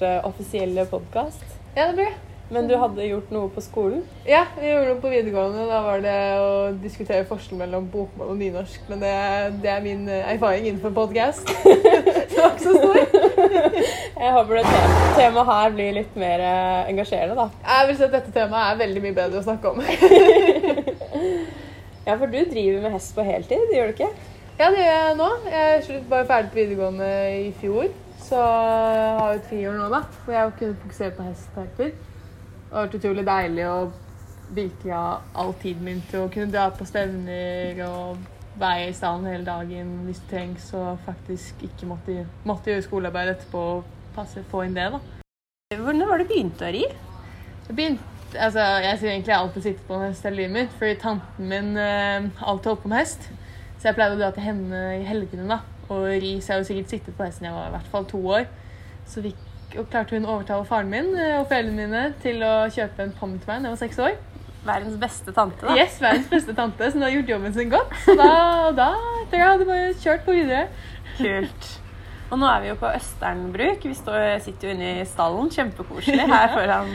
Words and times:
første 0.00 0.24
offisielle 0.24 0.86
podkast. 0.88 1.42
Ja, 1.76 1.88
det 1.88 1.94
blir 1.94 2.04
det. 2.08 2.18
Men 2.50 2.66
du 2.66 2.72
hadde 2.74 3.04
gjort 3.06 3.28
noe 3.30 3.50
på 3.52 3.62
skolen? 3.62 4.00
Ja, 4.26 4.40
vi 4.58 4.66
gjorde 4.66 4.88
noe 4.88 5.02
på 5.02 5.10
videregående. 5.12 5.66
Da 5.68 5.82
var 5.84 6.00
det 6.02 6.14
å 6.40 6.72
diskutere 6.82 7.26
forskjell 7.28 7.60
mellom 7.60 7.84
bokmål 7.92 8.32
og 8.32 8.40
nynorsk. 8.40 8.88
Men 8.88 9.04
det, 9.04 9.12
det 9.62 9.70
er 9.70 9.84
min 9.84 10.08
erfaring 10.08 10.66
innenfor 10.66 10.90
podcast. 10.96 11.46
det 11.68 12.34
var 12.34 12.56
ikke 12.56 12.64
så 12.64 12.74
stor. 12.74 12.98
Jeg 14.20 14.32
håper 14.34 14.58
det 14.58 14.64
te 14.66 14.82
temaet 15.20 15.52
her 15.52 15.76
blir 15.76 15.94
litt 16.00 16.18
mer 16.18 16.42
eh, 16.48 16.90
engasjerende, 16.90 17.36
da. 17.38 17.46
Jeg 17.68 17.90
vil 17.90 18.00
si 18.00 18.08
at 18.08 18.16
dette 18.18 18.34
temaet 18.34 18.72
er 18.72 18.82
veldig 18.82 19.04
mye 19.04 19.18
bedre 19.20 19.44
å 19.44 19.46
snakke 19.46 19.74
om. 19.74 19.78
Ja, 22.06 22.14
for 22.16 22.26
du 22.32 22.38
driver 22.48 22.80
med 22.80 22.94
hest 22.96 23.12
på 23.14 23.22
heltid, 23.22 23.70
gjør 23.70 23.90
du 23.90 23.92
ikke? 23.92 24.08
Ja, 24.60 24.66
det 24.68 24.82
gjør 24.82 24.98
jeg 25.06 25.12
nå. 25.16 25.26
Jeg 25.48 26.00
bare 26.10 26.26
ferdig 26.28 26.50
på 26.52 26.58
videregående 26.58 27.06
i 27.46 27.52
fjor. 27.62 27.86
Så 28.20 28.36
jeg 28.36 29.14
har 29.16 29.30
jo 29.32 29.40
tre 29.46 29.60
år 29.70 29.78
nå, 29.78 29.86
da. 29.88 30.00
Hvor 30.24 30.34
jeg 30.34 30.42
har 30.42 30.52
kunnet 30.58 30.82
fokusere 30.82 31.14
på 31.16 31.24
hest. 31.30 31.54
Det 31.54 31.86
har 32.74 32.84
vært 32.84 32.96
utrolig 32.98 33.24
deilig 33.24 33.64
å 33.70 33.78
virkelig 34.52 34.92
ha 34.92 35.06
all 35.40 35.54
tiden 35.62 35.88
min 35.88 36.04
til 36.10 36.26
å 36.26 36.28
kunne 36.34 36.52
dra 36.52 36.66
på 36.76 36.84
stevner 36.84 37.80
og 37.86 38.20
være 38.60 38.90
i 38.90 38.94
stallen 39.00 39.30
hele 39.30 39.48
dagen 39.48 39.96
hvis 40.04 40.20
det 40.26 40.30
trengs, 40.34 40.68
og 40.76 41.00
faktisk 41.08 41.64
ikke 41.64 41.88
måtte, 41.94 42.20
måtte 42.44 42.74
gjøre 42.74 42.84
skolearbeid 42.84 43.32
etterpå 43.32 43.66
og 43.72 43.90
passe 44.12 44.44
få 44.52 44.66
inn 44.66 44.76
det, 44.76 44.90
da. 44.92 45.00
Hvordan 45.72 46.08
var 46.10 46.20
det 46.20 46.28
du 46.28 46.34
begynte 46.34 46.68
å 46.68 46.74
ri? 46.76 46.84
Jeg 47.70 47.78
begynte, 47.78 48.16
altså 48.36 48.68
jeg 48.84 49.00
sier 49.00 49.14
egentlig 49.14 49.38
jeg 49.38 49.40
alltid 49.40 49.70
sitter 49.70 49.88
på 49.88 49.96
en 49.96 50.08
hest 50.10 50.28
hele 50.28 50.42
livet 50.42 50.58
mitt, 50.58 50.80
fordi 50.82 51.04
tanten 51.06 51.54
min 51.54 51.76
eh, 51.80 52.28
alltid 52.44 52.74
holdt 52.74 52.84
på 52.84 52.92
med 52.92 53.06
hest. 53.06 53.30
Så 53.80 53.88
jeg 53.88 53.96
pleide 53.96 54.18
å 54.18 54.20
dra 54.20 54.28
til 54.36 54.44
henne 54.44 54.80
i 54.98 55.04
helgene 55.08 55.46
da, 55.48 55.62
og 55.88 56.02
ri, 56.20 56.34
så 56.38 56.52
jeg 56.52 56.52
har 56.52 56.58
jo 56.60 56.68
sikkert 56.68 56.92
sittet 56.92 57.14
på 57.16 57.24
hesten 57.24 57.48
jeg 57.48 57.56
var 57.56 57.70
i 57.70 57.74
hvert 57.78 57.92
fall 57.92 58.04
to 58.10 58.20
år. 58.28 58.44
Så 59.08 59.22
fikk, 59.24 59.38
klarte 59.88 60.18
hun 60.18 60.26
å 60.28 60.34
overtale 60.34 60.66
faren 60.68 60.90
min 60.92 61.08
eh, 61.16 61.38
og 61.38 61.46
foreldrene 61.48 61.78
mine 61.78 62.02
til 62.20 62.44
å 62.44 62.68
kjøpe 62.74 63.06
en 63.06 63.14
ponni 63.16 63.40
til 63.40 63.48
meg 63.48 63.64
da 63.64 63.70
jeg 63.70 63.76
var 63.78 63.80
seks 63.80 64.02
år. 64.04 64.18
Verdens 64.66 65.00
beste 65.00 65.32
tante, 65.32 65.64
da. 65.64 65.78
Yes, 65.80 65.96
verdens 66.04 66.28
beste 66.28 66.54
tante, 66.58 66.90
som 66.92 67.06
har 67.06 67.14
gjort 67.14 67.32
jobben 67.32 67.56
sin 67.56 67.72
godt. 67.72 67.96
Så 68.04 68.18
da, 68.20 68.30
da 68.76 68.90
tror 69.30 69.38
jeg 69.40 69.48
hadde 69.48 69.70
bare 69.72 69.94
kjørt 70.04 70.26
på 70.28 70.36
videre. 70.36 70.66
Kult. 71.16 71.70
Og 72.30 72.38
nå 72.38 72.46
er 72.46 72.60
vi 72.62 72.68
jo 72.70 72.78
på 72.78 72.90
Østernbruk. 72.92 73.88
Vi 73.88 73.96
står, 73.96 74.26
sitter 74.44 74.68
jo 74.68 74.76
inne 74.76 74.90
i 75.00 75.06
stallen, 75.08 75.48
kjempekoselig, 75.50 76.28
her 76.30 76.52
foran 76.52 76.92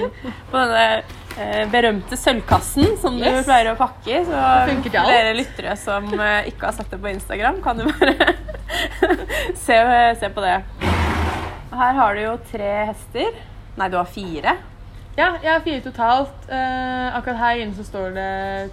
på 0.54 0.62
denne 0.62 1.25
berømte 1.72 2.16
sølvkassen 2.18 2.94
som 3.02 3.18
du 3.20 3.26
Yes. 3.26 3.46
pleier 3.48 3.72
å 3.74 3.78
pakke 3.80 4.08
i. 4.08 4.22
Så 4.26 4.92
dere 4.92 5.34
lyttere 5.36 5.76
som 5.78 6.08
eh, 6.20 6.48
ikke 6.52 6.70
har 6.70 6.78
sett 6.78 6.92
det 6.94 7.00
på 7.04 7.12
Instagram, 7.12 7.62
kan 7.66 7.80
jo 7.82 7.90
bare 7.92 8.36
se, 9.66 9.80
se 10.22 10.30
på 10.32 10.42
det. 10.46 10.56
Her 11.76 11.98
har 12.00 12.16
du 12.16 12.22
jo 12.24 12.38
tre 12.52 12.72
hester. 12.92 13.36
Nei, 13.76 13.90
du 13.92 13.98
har 14.00 14.08
fire. 14.08 14.54
Ja, 15.16 15.34
jeg 15.44 15.52
har 15.52 15.62
fire 15.64 15.82
totalt. 15.84 16.48
Eh, 16.52 17.16
akkurat 17.16 17.40
her 17.40 17.62
inne 17.64 17.76
så 17.76 17.84
står 17.88 18.16
det 18.16 18.30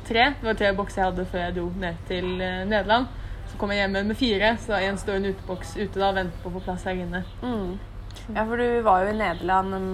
tre. 0.09 0.29
Det 0.41 0.47
var 0.47 0.59
tre 0.59 0.71
bokser 0.79 1.03
jeg 1.03 1.11
hadde 1.11 1.27
før 1.31 1.43
jeg 1.45 1.57
dro 1.59 1.67
ned 1.83 1.99
til 2.09 2.31
eh, 2.43 2.63
Nederland. 2.67 3.11
Så 3.51 3.59
kom 3.61 3.71
jeg 3.75 3.83
hjem 3.83 3.99
med 4.09 4.17
fire, 4.19 4.55
så 4.63 4.79
én 4.81 4.97
står 4.99 5.19
en 5.19 5.27
uteboks 5.33 5.75
ute 5.77 5.99
da 6.01 6.09
og 6.13 6.17
venter 6.19 6.43
på 6.43 6.51
å 6.51 6.55
få 6.57 6.63
plass 6.65 6.87
her 6.89 6.99
inne. 7.03 7.21
Mm. 7.43 7.73
Ja, 8.37 8.45
for 8.47 8.57
du 8.61 8.67
var 8.87 9.03
jo 9.05 9.11
i 9.13 9.19
Nederland 9.19 9.75
en 9.77 9.91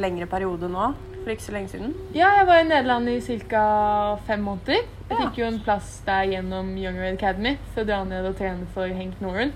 lengre 0.00 0.26
periode 0.30 0.70
nå, 0.70 0.92
for 1.22 1.30
ikke 1.34 1.42
så 1.46 1.52
lenge 1.54 1.68
siden. 1.72 1.94
Ja, 2.14 2.28
jeg 2.38 2.46
var 2.46 2.60
i 2.60 2.68
Nederland 2.68 3.08
i 3.08 3.20
ca. 3.20 4.16
fem 4.26 4.40
måneder. 4.44 4.72
Jeg 5.08 5.10
Ja. 5.10 5.16
fikk 5.26 5.38
jo 5.38 5.44
en 5.46 5.60
plass 5.60 6.02
der 6.06 6.22
gjennom 6.24 6.76
Younger 6.78 7.12
Academy 7.12 7.56
for 7.74 7.82
å 7.82 7.86
dra 7.86 8.04
ned 8.04 8.26
og 8.26 8.36
trene 8.36 8.66
for 8.74 8.86
Henk 8.86 9.20
Noren. 9.20 9.52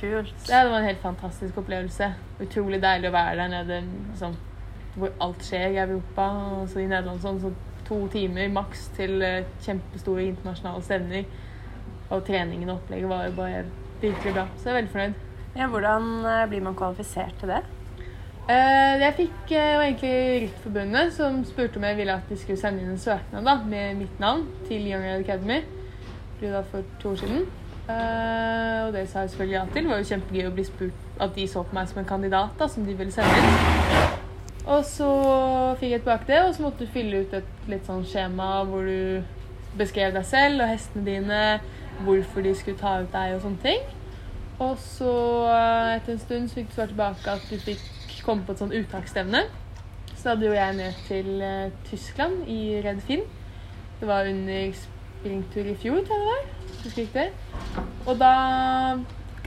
Kult. 0.00 0.32
Så 0.44 0.52
ja, 0.52 0.62
det 0.64 0.70
var 0.72 0.78
en 0.78 0.86
helt 0.86 1.02
fantastisk 1.02 1.56
opplevelse. 1.58 2.14
Utrolig 2.40 2.80
deilig 2.80 3.08
å 3.10 3.12
være 3.12 3.36
der 3.36 3.48
nede 3.48 3.82
liksom, 4.10 4.36
hvor 4.96 5.10
alt 5.20 5.42
skjer 5.44 5.74
i 5.74 5.80
Europa. 5.82 6.28
Og 6.60 6.68
så 6.68 6.80
i 6.80 6.86
Nederland 6.86 7.20
sånn, 7.20 7.40
så 7.40 7.52
to 7.84 8.06
timer 8.08 8.48
maks 8.48 8.88
til 8.96 9.20
eh, 9.22 9.44
kjempestore 9.60 10.24
internasjonale 10.28 10.82
stevner. 10.82 11.24
Og 12.10 12.24
treningen 12.26 12.70
og 12.70 12.76
opplegget 12.80 13.08
var 13.08 13.26
jo 13.26 13.32
bare 13.36 13.64
virkelig 14.00 14.32
bra. 14.34 14.46
Så 14.56 14.64
jeg 14.64 14.72
er 14.72 14.80
veldig 14.80 14.92
fornøyd. 14.94 15.14
Ja, 15.56 15.66
hvordan 15.66 16.24
eh, 16.24 16.46
blir 16.48 16.62
man 16.62 16.74
kvalifisert 16.78 17.36
til 17.40 17.48
det? 17.48 17.62
Eh, 18.50 18.94
jeg 18.98 19.14
fikk 19.14 19.52
eh, 19.54 19.72
jo 19.74 19.80
egentlig 19.84 20.14
Rittforbundet 20.42 21.12
som 21.14 21.36
spurte 21.46 21.78
om 21.78 21.84
jeg 21.86 21.98
ville 22.00 22.14
at 22.18 22.30
de 22.30 22.38
skulle 22.40 22.58
sende 22.58 22.82
inn 22.82 22.94
en 22.94 22.98
søknad 22.98 23.44
da, 23.46 23.58
med 23.68 24.00
mitt 24.00 24.22
navn 24.22 24.46
til 24.66 24.88
Young 24.88 25.04
Academy. 25.12 25.60
Det 25.60 26.40
ble 26.40 26.50
da 26.56 26.62
for 26.66 26.86
to 27.02 27.12
år 27.12 27.20
siden. 27.20 27.44
Eh, 27.90 28.78
og 28.86 28.96
det 28.96 29.04
sa 29.08 29.22
jeg 29.22 29.30
selvfølgelig 29.30 29.54
ja 29.54 29.62
til. 29.72 29.84
Det 29.84 29.92
var 29.92 30.00
jo 30.00 30.08
kjempegøy 30.08 30.48
å 30.48 30.54
bli 30.56 30.64
spurt 30.66 31.20
at 31.20 31.36
de 31.36 31.46
så 31.52 31.62
på 31.62 31.78
meg 31.78 31.92
som 31.92 32.00
en 32.02 32.08
kandidat 32.08 32.56
da, 32.58 32.68
som 32.72 32.88
de 32.88 32.96
ville 32.98 33.14
sende 33.14 33.36
inn. 33.38 34.18
Og 34.64 34.82
så 34.88 35.12
fikk 35.78 35.94
jeg 35.94 36.02
tilbake 36.02 36.28
det, 36.32 36.42
og 36.42 36.54
så 36.56 36.64
måtte 36.64 36.88
du 36.88 36.92
fylle 36.96 37.22
ut 37.22 37.38
et 37.38 37.70
litt 37.70 37.86
sånn 37.86 38.02
skjema 38.08 38.50
hvor 38.66 38.88
du 38.88 39.22
beskrev 39.78 40.16
deg 40.16 40.26
selv 40.26 40.64
og 40.64 40.72
hestene 40.72 41.06
dine, 41.06 41.40
hvorfor 42.02 42.42
de 42.42 42.56
skulle 42.58 42.82
ta 42.82 42.98
ut 43.04 43.14
deg 43.14 43.36
og 43.36 43.46
sånne 43.46 43.62
ting. 43.62 43.88
Og 44.60 44.76
så 44.82 45.14
eh, 45.54 45.94
etter 46.00 46.16
en 46.16 46.22
stund 46.26 46.50
så 46.50 46.60
fikk 46.60 46.72
du 46.72 46.78
svar 46.80 46.90
tilbake 46.90 47.38
at 47.38 47.46
du 47.46 47.56
fikk 47.62 47.99
komme 48.30 48.46
på 48.46 48.54
et 48.54 48.62
sånn 48.62 48.74
uttaksstevne. 48.78 49.44
Så 50.14 50.30
da 50.30 50.36
dro 50.38 50.52
jeg 50.54 50.76
ned 50.76 50.98
til 51.08 51.30
eh, 51.42 51.76
Tyskland 51.88 52.44
i 52.50 52.80
Red 52.84 53.00
Finn. 53.06 53.22
Det 54.00 54.08
var 54.08 54.28
under 54.30 54.74
springtur 54.76 55.66
i 55.68 55.76
fjor, 55.80 56.02
tror 56.06 56.16
jeg 56.16 56.26
det 56.26 56.34
var. 56.34 56.44
Husker 56.84 57.02
ikke 57.02 57.24
det. 57.24 57.86
Og 58.06 58.20
da 58.20 58.34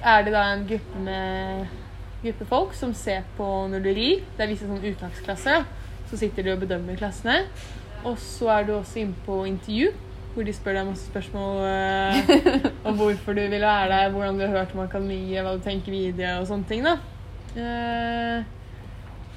er 0.03 0.25
det 0.25 0.33
da 0.35 0.44
en 0.51 0.66
gruppe 0.69 1.03
med 1.05 1.79
gruppe 2.23 2.47
folk 2.47 2.73
som 2.77 2.94
ser 2.95 3.25
på 3.38 3.47
når 3.71 3.83
du 3.83 3.91
rir. 3.94 4.23
Det 4.35 4.45
er 4.45 4.51
visse 4.51 4.69
sånn 4.69 4.83
uttaksklasser. 4.94 5.67
Så 6.09 6.19
sitter 6.19 6.45
de 6.45 6.55
og 6.55 6.63
bedømmer 6.63 6.97
klassene. 7.00 7.44
Og 8.03 8.17
så 8.19 8.50
er 8.53 8.67
du 8.67 8.73
også 8.75 9.00
inne 9.03 9.15
på 9.25 9.44
intervju, 9.47 9.94
hvor 10.33 10.47
de 10.47 10.55
spør 10.55 10.79
deg 10.79 10.89
masse 10.89 11.05
spørsmål 11.07 11.61
eh, 11.69 12.65
om 12.89 12.97
hvorfor 13.00 13.38
du 13.38 13.45
vil 13.45 13.61
være 13.61 13.91
der, 13.94 14.09
hvordan 14.11 14.39
du 14.39 14.45
har 14.47 14.57
hørt 14.57 14.73
om 14.75 14.83
akademiet, 14.83 15.44
hva 15.45 15.53
du 15.55 15.63
tenker 15.63 15.94
videre 15.94 16.39
og 16.41 16.50
sånne 16.50 16.67
ting. 16.67 16.83
da. 16.83 16.97
Eh, 17.53 18.62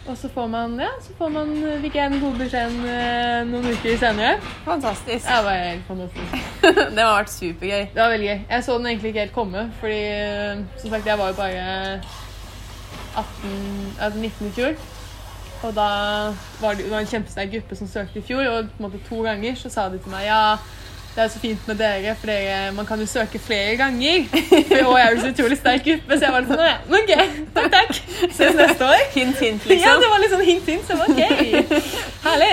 og 0.08 0.16
så 0.16 0.28
får 0.28 0.46
man, 0.46 0.80
ja, 0.80 0.88
så 1.02 1.14
får 1.18 1.30
man, 1.34 1.52
fikk 1.82 1.96
jeg 1.98 2.10
den 2.12 2.20
gode 2.22 2.38
beskjeden 2.38 2.84
eh, 2.86 3.40
noen 3.48 3.66
uker 3.72 3.96
senere. 3.98 4.36
Fantastisk. 4.64 5.26
Det 5.26 5.38
var 5.44 5.62
helt 5.62 5.88
fantastisk. 5.88 6.36
det 6.94 7.02
har 7.02 7.14
vært 7.16 7.32
supergøy. 7.34 7.86
Det 7.94 8.02
var 8.02 8.12
veldig 8.14 8.28
gøy. 8.28 8.38
Jeg 8.50 8.66
så 8.66 8.76
den 8.78 8.86
egentlig 8.92 9.12
ikke 9.12 9.24
helt 9.24 9.34
komme, 9.34 9.64
fordi 9.80 9.98
eh, 10.04 10.62
som 10.78 10.94
sagt, 10.94 11.10
jeg 11.10 11.18
var 11.18 11.32
jo 11.32 11.38
bare 11.40 11.64
18, 13.16 13.96
altså 14.00 14.18
19 14.18 14.46
i 14.46 14.52
fjor. 14.60 14.78
Og 15.62 15.74
da 15.74 15.88
var 16.60 16.74
det, 16.76 16.84
det 16.84 16.90
var 16.92 17.02
en 17.02 17.10
kjempesterk 17.10 17.52
gruppe 17.56 17.76
som 17.76 17.90
søkte 17.90 18.20
i 18.20 18.26
fjor, 18.26 18.44
og 18.46 18.70
på 18.70 18.82
en 18.82 18.86
måte 18.86 19.02
to 19.08 19.22
ganger 19.26 19.58
så 19.58 19.72
sa 19.72 19.88
de 19.90 19.98
til 19.98 20.12
meg 20.12 20.28
ja, 20.28 20.56
det 21.16 21.22
er 21.24 21.28
så 21.32 21.38
fint 21.40 21.68
med 21.68 21.78
dere, 21.80 22.12
for 22.20 22.28
dere, 22.28 22.72
man 22.76 22.84
kan 22.86 23.00
jo 23.00 23.06
søke 23.08 23.38
flere 23.40 23.76
ganger. 23.80 24.26
For 24.68 24.74
i 24.76 24.82
år 24.84 24.98
er 25.00 25.14
jo 25.14 25.20
så 25.22 25.30
utrolig 25.32 25.56
sterk 25.56 25.84
gruppe, 25.86 26.18
så 26.18 26.26
jeg 26.26 26.32
var 26.34 26.42
litt 26.44 26.50
sånn 26.50 26.66
ja, 26.66 26.74
ok, 26.98 27.12
takk, 27.56 27.68
takk. 27.72 28.00
Ses 28.36 28.58
neste 28.58 28.88
år. 28.90 29.04
Hint, 29.14 29.38
hint, 29.40 29.64
liksom. 29.70 29.86
Ja, 29.86 29.94
det 30.02 30.10
var 30.12 30.20
litt 30.20 30.34
sånn 30.34 30.42
hint, 30.44 30.66
hint, 30.68 30.84
så 30.84 30.92
jeg 30.92 31.00
var 31.00 31.08
ok. 31.14 31.22
Herlig. 32.26 32.50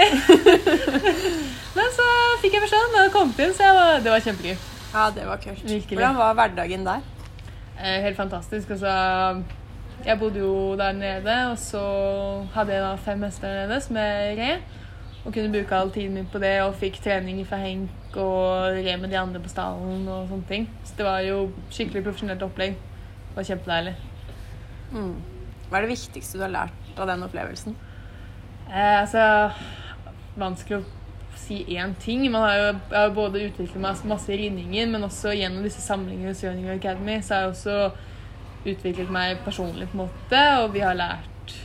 Men 1.76 1.90
så 1.98 2.06
fikk 2.44 2.56
jeg 2.56 2.64
beskjed 2.64 2.94
da 2.94 3.02
jeg 3.04 3.12
kom 3.18 3.34
inn, 3.36 3.52
så 3.58 3.66
jeg 3.66 3.76
var, 3.82 3.98
det 4.06 4.14
var 4.14 4.24
kjempegøy. 4.28 4.56
Ja, 4.94 5.08
det 5.18 5.26
var 5.28 5.42
kult. 5.44 5.64
Virkelig. 5.66 5.98
Hvordan 5.98 6.20
var 6.22 6.38
hverdagen 6.38 6.86
der? 6.88 7.02
Eh, 7.82 7.98
Helt 8.06 8.16
fantastisk. 8.16 8.72
Altså, 8.78 8.94
jeg 10.06 10.20
bodde 10.22 10.40
jo 10.40 10.54
der 10.80 10.96
nede, 10.96 11.36
og 11.52 11.58
så 11.60 11.82
hadde 12.54 12.78
jeg 12.78 12.86
da 12.86 12.94
fem 13.10 13.28
hester 13.28 13.50
der 13.50 13.68
nede 13.68 13.82
som 13.84 14.00
jeg 14.00 14.38
red. 14.40 14.64
Og 15.26 15.34
kunne 15.34 15.52
bruke 15.52 15.76
all 15.76 15.92
tiden 15.92 16.16
min 16.16 16.32
på 16.32 16.40
det, 16.40 16.54
og 16.64 16.76
fikk 16.80 17.02
trening 17.04 17.44
fra 17.48 17.60
Henk 17.64 17.90
og 18.22 18.78
red 18.78 19.02
med 19.02 19.12
de 19.12 19.20
andre 19.20 19.42
på 19.44 19.52
stallen 19.52 20.08
og 20.08 20.28
sånne 20.32 20.50
ting. 20.50 20.68
Så 20.86 20.98
det 21.00 21.08
var 21.08 21.22
jo 21.26 21.46
skikkelig 21.70 22.04
profesjonelt 22.06 22.46
opplegg. 22.46 22.76
Det 23.30 23.38
var 23.38 23.48
kjempedeilig. 23.50 23.94
Mm. 24.94 25.14
Hva 25.70 25.80
er 25.80 25.86
det 25.86 25.94
viktigste 25.96 26.38
du 26.40 26.46
har 26.46 26.54
lært 26.54 27.00
av 27.02 27.10
den 27.10 27.26
opplevelsen? 27.26 27.78
Eh, 28.70 29.00
altså 29.02 29.24
Vanskelig 30.34 30.80
å 30.80 31.38
si 31.38 31.60
én 31.76 31.94
ting. 32.02 32.24
Man 32.32 32.42
har 32.42 32.56
jo, 32.58 32.70
jeg 32.90 32.98
har 32.98 33.14
både 33.14 33.44
utviklet 33.48 33.82
meg 33.82 34.06
masse 34.10 34.34
i 34.34 34.40
ridningen, 34.46 34.94
men 34.94 35.06
også 35.06 35.34
gjennom 35.36 35.66
disse 35.66 35.82
samlingene 35.84 36.32
hos 36.32 36.42
Jørning 36.42 36.72
Academy 36.74 37.20
så 37.22 37.36
har 37.36 37.44
jeg 37.44 37.54
også 37.54 37.78
utviklet 38.64 39.12
meg 39.12 39.44
personlig, 39.46 39.90
på 39.92 39.98
en 39.98 40.06
måte, 40.06 40.42
og 40.64 40.72
vi 40.74 40.82
har 40.82 40.98
lært 40.98 41.56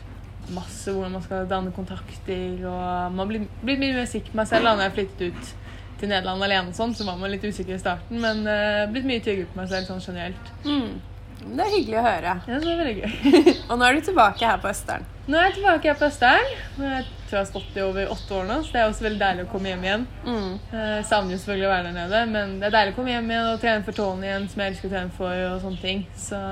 masse 0.52 0.90
hvordan 0.90 1.14
man 1.14 1.24
skal 1.24 1.48
danne 1.48 1.72
kontakter, 1.76 2.66
og 2.66 3.14
man 3.14 3.30
blir, 3.30 3.46
blir 3.62 3.80
mye 3.80 3.96
mer 4.00 4.08
sikker 4.10 4.32
på 4.32 4.40
meg 4.40 4.50
selv 4.50 4.68
da 4.68 4.74
når 4.74 4.88
jeg 4.88 4.96
flyttet 4.96 5.24
ut 5.28 5.54
til 6.00 6.10
Nederland 6.10 6.44
alene 6.46 6.74
sånn, 6.76 6.94
så 6.94 7.06
var 7.08 7.18
man 7.20 7.32
litt 7.32 7.44
usikker 7.44 7.76
i 7.76 7.82
starten, 7.82 8.20
men 8.22 8.44
uh, 8.46 8.86
blitt 8.92 9.06
mye 9.08 9.22
tryggere 9.24 9.50
på 9.50 9.60
meg 9.60 9.70
selv 9.72 9.90
sånn 9.90 10.02
generelt. 10.04 10.52
Mm. 10.64 10.98
Det 11.38 11.62
er 11.64 11.70
hyggelig 11.70 11.98
å 12.00 12.02
høre. 12.02 12.32
Ja, 12.50 12.58
det 12.58 12.72
er 12.72 12.80
veldig 12.80 12.96
gøy. 12.98 13.52
Og 13.70 13.78
nå 13.78 13.86
er 13.86 13.94
du 13.98 14.06
tilbake 14.08 14.48
her 14.48 14.58
på 14.62 14.70
Østern. 14.72 15.06
Nå 15.28 15.38
er 15.38 15.48
jeg 15.48 15.58
tilbake 15.58 15.90
her 15.90 15.98
på 16.00 16.08
Østern. 16.08 16.48
Jeg 16.82 17.04
tror 17.28 17.36
jeg 17.36 17.38
har 17.38 17.48
stått 17.50 17.76
i 17.78 17.84
over 17.84 18.12
åtte 18.14 18.34
år 18.34 18.48
nå, 18.48 18.56
så 18.66 18.74
det 18.74 18.80
er 18.80 18.90
også 18.90 19.06
veldig 19.06 19.20
deilig 19.22 19.44
å 19.46 19.50
komme 19.52 19.70
hjem 19.70 19.84
igjen. 19.86 20.06
Mm. 20.26 20.52
Jeg 20.72 21.06
savner 21.08 21.36
jo 21.36 21.40
selvfølgelig 21.42 21.68
å 21.68 21.72
være 21.74 21.88
der 21.88 21.98
nede, 21.98 22.22
men 22.32 22.54
det 22.58 22.68
er 22.68 22.76
deilig 22.78 22.94
å 22.94 22.98
komme 22.98 23.12
hjem 23.14 23.30
igjen 23.34 23.50
og 23.52 23.60
trene 23.62 23.86
for 23.86 24.00
tåene 24.00 24.28
igjen, 24.28 24.48
som 24.50 24.64
jeg 24.64 24.72
elsker 24.74 24.90
å 24.90 24.94
trene 24.96 25.16
for, 25.20 25.44
og 25.52 25.60
sånne 25.66 25.82
ting. 25.84 26.04
Så 26.18 26.42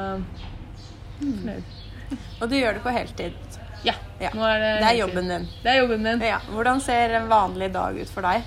fornøyd. 1.19 1.73
Og 2.41 2.51
du 2.51 2.59
gjør 2.59 2.77
det 2.77 2.85
på 2.85 2.95
heltid. 2.95 3.57
Ja. 3.87 3.95
Ja. 4.21 4.31
Det, 4.33 4.71
Det 4.81 4.89
er 4.89 4.99
jobben 5.01 5.29
din. 5.29 5.49
Det 5.63 5.73
er 5.73 5.81
jobben 5.83 6.03
min. 6.03 6.23
Ja. 6.25 6.39
Hvordan 6.51 6.81
ser 6.85 7.17
en 7.19 7.29
vanlig 7.31 7.73
dag 7.75 7.99
ut 7.99 8.13
for 8.13 8.27
deg? 8.27 8.45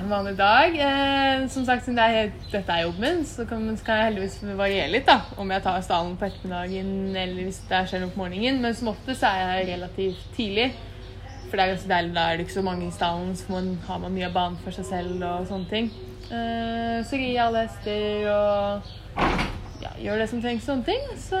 En 0.00 0.10
vanlig 0.10 0.34
dag. 0.36 0.74
Eh, 0.74 1.48
som 1.48 1.64
sagt, 1.66 1.84
siden 1.84 1.98
det 1.98 2.04
er 2.04 2.32
dette 2.52 2.72
er 2.72 2.82
jobben 2.84 3.04
min, 3.04 3.20
så 3.28 3.44
kan, 3.48 3.62
kan 3.86 4.00
jeg 4.00 4.08
heldigvis 4.08 4.40
variere 4.58 4.90
litt. 4.90 5.06
da, 5.06 5.20
Om 5.38 5.52
jeg 5.54 5.62
tar 5.62 5.84
stallen 5.86 6.16
på 6.18 6.26
ettermiddagen 6.26 6.90
eller 7.16 7.46
hvis 7.46 7.60
det 7.68 7.82
skjer 7.88 8.02
noe 8.02 8.14
på 8.14 8.22
morgenen. 8.24 8.60
Men 8.64 8.74
som 8.74 8.90
oftest 8.90 9.22
er 9.28 9.38
jeg 9.42 9.68
relativt 9.70 10.26
tidlig. 10.36 10.72
For 11.46 11.56
det 11.56 11.64
er 11.64 11.72
ganske 11.74 11.92
deilig, 11.92 12.14
da 12.16 12.24
er 12.26 12.36
det 12.36 12.46
ikke 12.46 12.56
så 12.56 12.64
mange 12.66 12.88
i 12.88 12.94
stallen, 12.94 13.36
så 13.38 13.52
man, 13.52 13.70
har 13.86 14.00
man 14.02 14.14
mye 14.16 14.26
av 14.26 14.34
banen 14.34 14.58
for 14.64 14.74
seg 14.74 14.88
selv 14.88 15.22
og 15.22 15.46
sånne 15.46 15.70
ting. 15.70 15.90
Eh, 16.24 16.98
så 17.06 17.20
rir 17.20 17.30
jeg 17.30 17.44
alle 17.44 17.62
hester 17.68 18.26
og 18.32 18.88
ja, 19.84 19.92
gjør 20.02 20.24
det 20.24 20.28
som 20.32 20.42
trengs 20.42 20.66
sånne 20.66 20.88
ting. 20.88 21.06
Så 21.22 21.38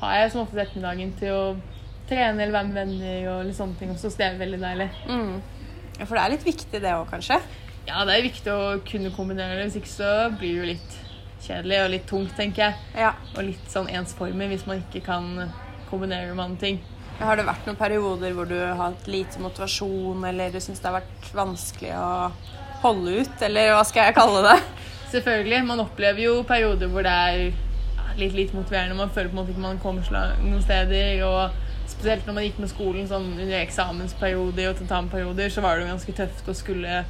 har 0.00 0.18
jeg 0.18 0.34
som 0.34 0.42
oftest 0.42 0.64
ettermiddagen 0.64 1.14
til 1.20 1.36
å 1.36 1.44
trene 2.08 2.42
eller 2.42 2.56
være 2.56 2.72
med 2.72 2.82
venner 2.82 3.30
og 3.36 3.46
litt 3.46 3.60
sånne 3.60 3.78
ting 3.78 3.94
også, 3.94 4.10
så 4.10 4.22
det 4.24 4.26
er 4.26 4.42
veldig 4.42 4.60
deilig. 4.64 4.90
Mm. 5.06 5.32
Ja, 5.98 6.04
For 6.04 6.16
det 6.16 6.24
er 6.24 6.34
litt 6.34 6.46
viktig 6.46 6.82
det 6.82 6.94
òg, 6.96 7.08
kanskje? 7.12 7.38
Ja, 7.88 8.02
det 8.04 8.18
er 8.18 8.26
viktig 8.26 8.52
å 8.52 8.64
kunne 8.84 9.10
kombinere 9.16 9.56
det, 9.56 9.70
hvis 9.70 9.78
ikke 9.80 9.90
så 9.94 10.10
blir 10.36 10.50
det 10.50 10.58
jo 10.58 10.66
litt 10.74 10.96
kjedelig 11.40 11.78
og 11.80 11.90
litt 11.94 12.06
tungt, 12.10 12.34
tenker 12.36 12.66
jeg. 12.66 12.82
Ja. 13.00 13.14
Og 13.32 13.46
litt 13.46 13.72
sånn 13.72 13.88
ensformig 13.88 14.50
hvis 14.50 14.66
man 14.68 14.82
ikke 14.82 15.00
kan 15.06 15.30
kombinere 15.88 16.34
med 16.34 16.44
andre 16.44 16.60
ting. 16.60 16.80
Har 17.18 17.38
det 17.40 17.46
vært 17.48 17.64
noen 17.66 17.78
perioder 17.80 18.34
hvor 18.36 18.46
du 18.46 18.58
har 18.58 18.76
hatt 18.78 19.08
lite 19.10 19.40
motivasjon, 19.42 20.20
eller 20.28 20.52
du 20.52 20.60
syns 20.60 20.82
det 20.82 20.90
har 20.90 20.98
vært 21.00 21.30
vanskelig 21.34 21.94
å 21.96 22.10
holde 22.84 23.22
ut, 23.22 23.40
eller 23.48 23.72
hva 23.74 23.86
skal 23.88 24.10
jeg 24.10 24.18
kalle 24.18 24.44
det? 24.44 24.58
Selvfølgelig, 25.14 25.62
man 25.66 25.82
opplever 25.82 26.22
jo 26.26 26.34
perioder 26.46 26.92
hvor 26.92 27.06
det 27.06 27.14
er 27.32 28.18
litt 28.20 28.36
lite 28.36 28.54
motiverende. 28.58 28.98
Man 28.98 29.14
føler 29.14 29.32
på 29.32 29.38
en 29.38 29.40
måte 29.40 29.54
ikke 29.54 29.64
man 29.64 29.80
kommer 29.80 30.36
noen 30.44 30.60
steder. 30.62 31.24
og 31.24 31.88
Spesielt 31.88 32.28
når 32.28 32.36
man 32.36 32.44
gikk 32.44 32.58
med 32.60 32.70
skolen 32.70 33.08
sånn 33.08 33.30
under 33.32 33.62
eksamensperioder 33.62 34.68
og 34.68 34.82
tentamenperioder, 34.82 35.48
så 35.50 35.64
var 35.64 35.78
det 35.78 35.86
jo 35.86 35.94
ganske 35.94 36.14
tøft 36.20 36.52
å 36.52 36.56
skulle 36.58 37.00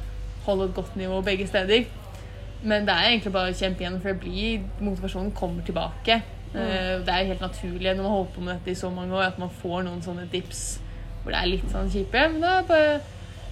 holde 0.45 0.69
et 0.69 0.75
godt 0.75 0.95
nivå 0.99 1.21
begge 1.25 1.47
steder. 1.47 1.85
Men 2.63 2.85
det 2.85 2.93
er 2.95 3.09
egentlig 3.13 3.31
bare 3.33 3.51
å 3.53 3.55
kjempe 3.55 3.83
igjen, 3.85 3.99
for 4.01 4.11
det 4.11 4.19
blir, 4.19 4.65
motivasjonen 4.83 5.31
kommer 5.37 5.63
tilbake. 5.63 6.21
Mm. 6.53 7.05
Det 7.05 7.13
er 7.13 7.27
helt 7.29 7.41
naturlig 7.45 7.91
når 7.95 8.03
man 8.03 8.11
holder 8.11 8.31
på 8.35 8.41
med 8.41 8.53
dette 8.57 8.71
i 8.73 8.79
så 8.79 8.89
mange 8.89 9.13
år, 9.15 9.27
at 9.29 9.39
man 9.39 9.51
får 9.61 9.83
noen 9.85 10.01
sånne 10.01 10.25
dips 10.31 10.79
hvor 11.23 11.31
det 11.35 11.39
er 11.43 11.49
litt 11.51 11.71
sånn 11.71 11.89
kjipe. 11.91 12.25
Men 12.31 12.41
da 12.41 12.61
bare 12.67 12.99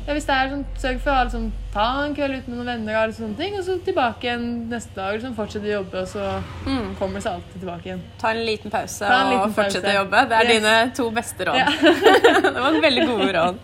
ja, 0.07 0.13
hvis 0.15 0.23
det 0.23 0.35
er 0.39 0.49
sånn, 0.53 0.61
Sørg 0.79 0.99
for 1.03 1.11
å 1.11 1.23
liksom, 1.27 1.47
ta 1.73 1.85
en 2.05 2.13
kveld 2.15 2.37
ut 2.37 2.45
med 2.47 2.55
noen 2.61 2.69
venner, 2.69 2.95
og 3.09 3.15
sånne 3.17 3.35
ting, 3.35 3.57
og 3.59 3.65
så 3.67 3.73
tilbake 3.83 4.23
igjen 4.29 4.45
neste 4.71 4.95
dag. 4.95 5.17
Liksom, 5.17 5.33
fortsette 5.35 5.67
å 5.67 5.73
jobbe, 5.73 5.99
og 5.99 6.07
så 6.07 6.27
Mm. 6.65 6.95
kommer 6.95 7.19
det 7.19 7.23
seg 7.23 7.33
alltid 7.33 7.59
tilbake 7.59 7.85
igjen. 7.89 8.01
Ta 8.21 8.29
en 8.31 8.45
liten 8.45 8.71
pause 8.71 9.05
en 9.05 9.29
liten 9.33 9.49
og 9.49 9.55
fortsette 9.55 9.91
å 9.91 9.97
jobbe. 9.99 10.21
Det 10.29 10.37
er 10.37 10.43
Yes. 10.47 10.53
dine 10.61 10.91
to 10.95 11.09
beste 11.11 11.45
råd. 11.45 11.55
Ja. 11.55 11.67
det 12.55 12.61
var 12.63 12.81
veldig 12.81 13.07
gode 13.07 13.33
råd. 13.35 13.59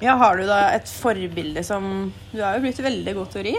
Ja, 0.00 0.14
Har 0.20 0.36
du 0.36 0.44
da 0.46 0.58
et 0.76 0.88
forbilde 0.88 1.62
som 1.64 2.12
Du 2.32 2.42
har 2.42 2.56
jo 2.56 2.64
blitt 2.66 2.80
veldig 2.84 3.14
god 3.16 3.32
til 3.32 3.40
å 3.40 3.46
ri. 3.46 3.54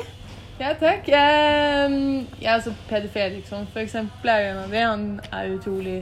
Ja, 0.57 0.71
takk. 0.77 1.05
Jeg, 1.09 1.97
jeg 2.41 2.49
altså 2.49 2.73
Peder 2.89 3.09
Fredriksson, 3.13 3.67
for 3.73 3.83
eksempel, 3.83 4.31
er 4.33 4.43
jo 4.43 4.53
en 4.53 4.61
av 4.63 4.71
de. 4.73 4.83
Han 4.85 5.03
er 5.29 5.51
utrolig 5.53 5.97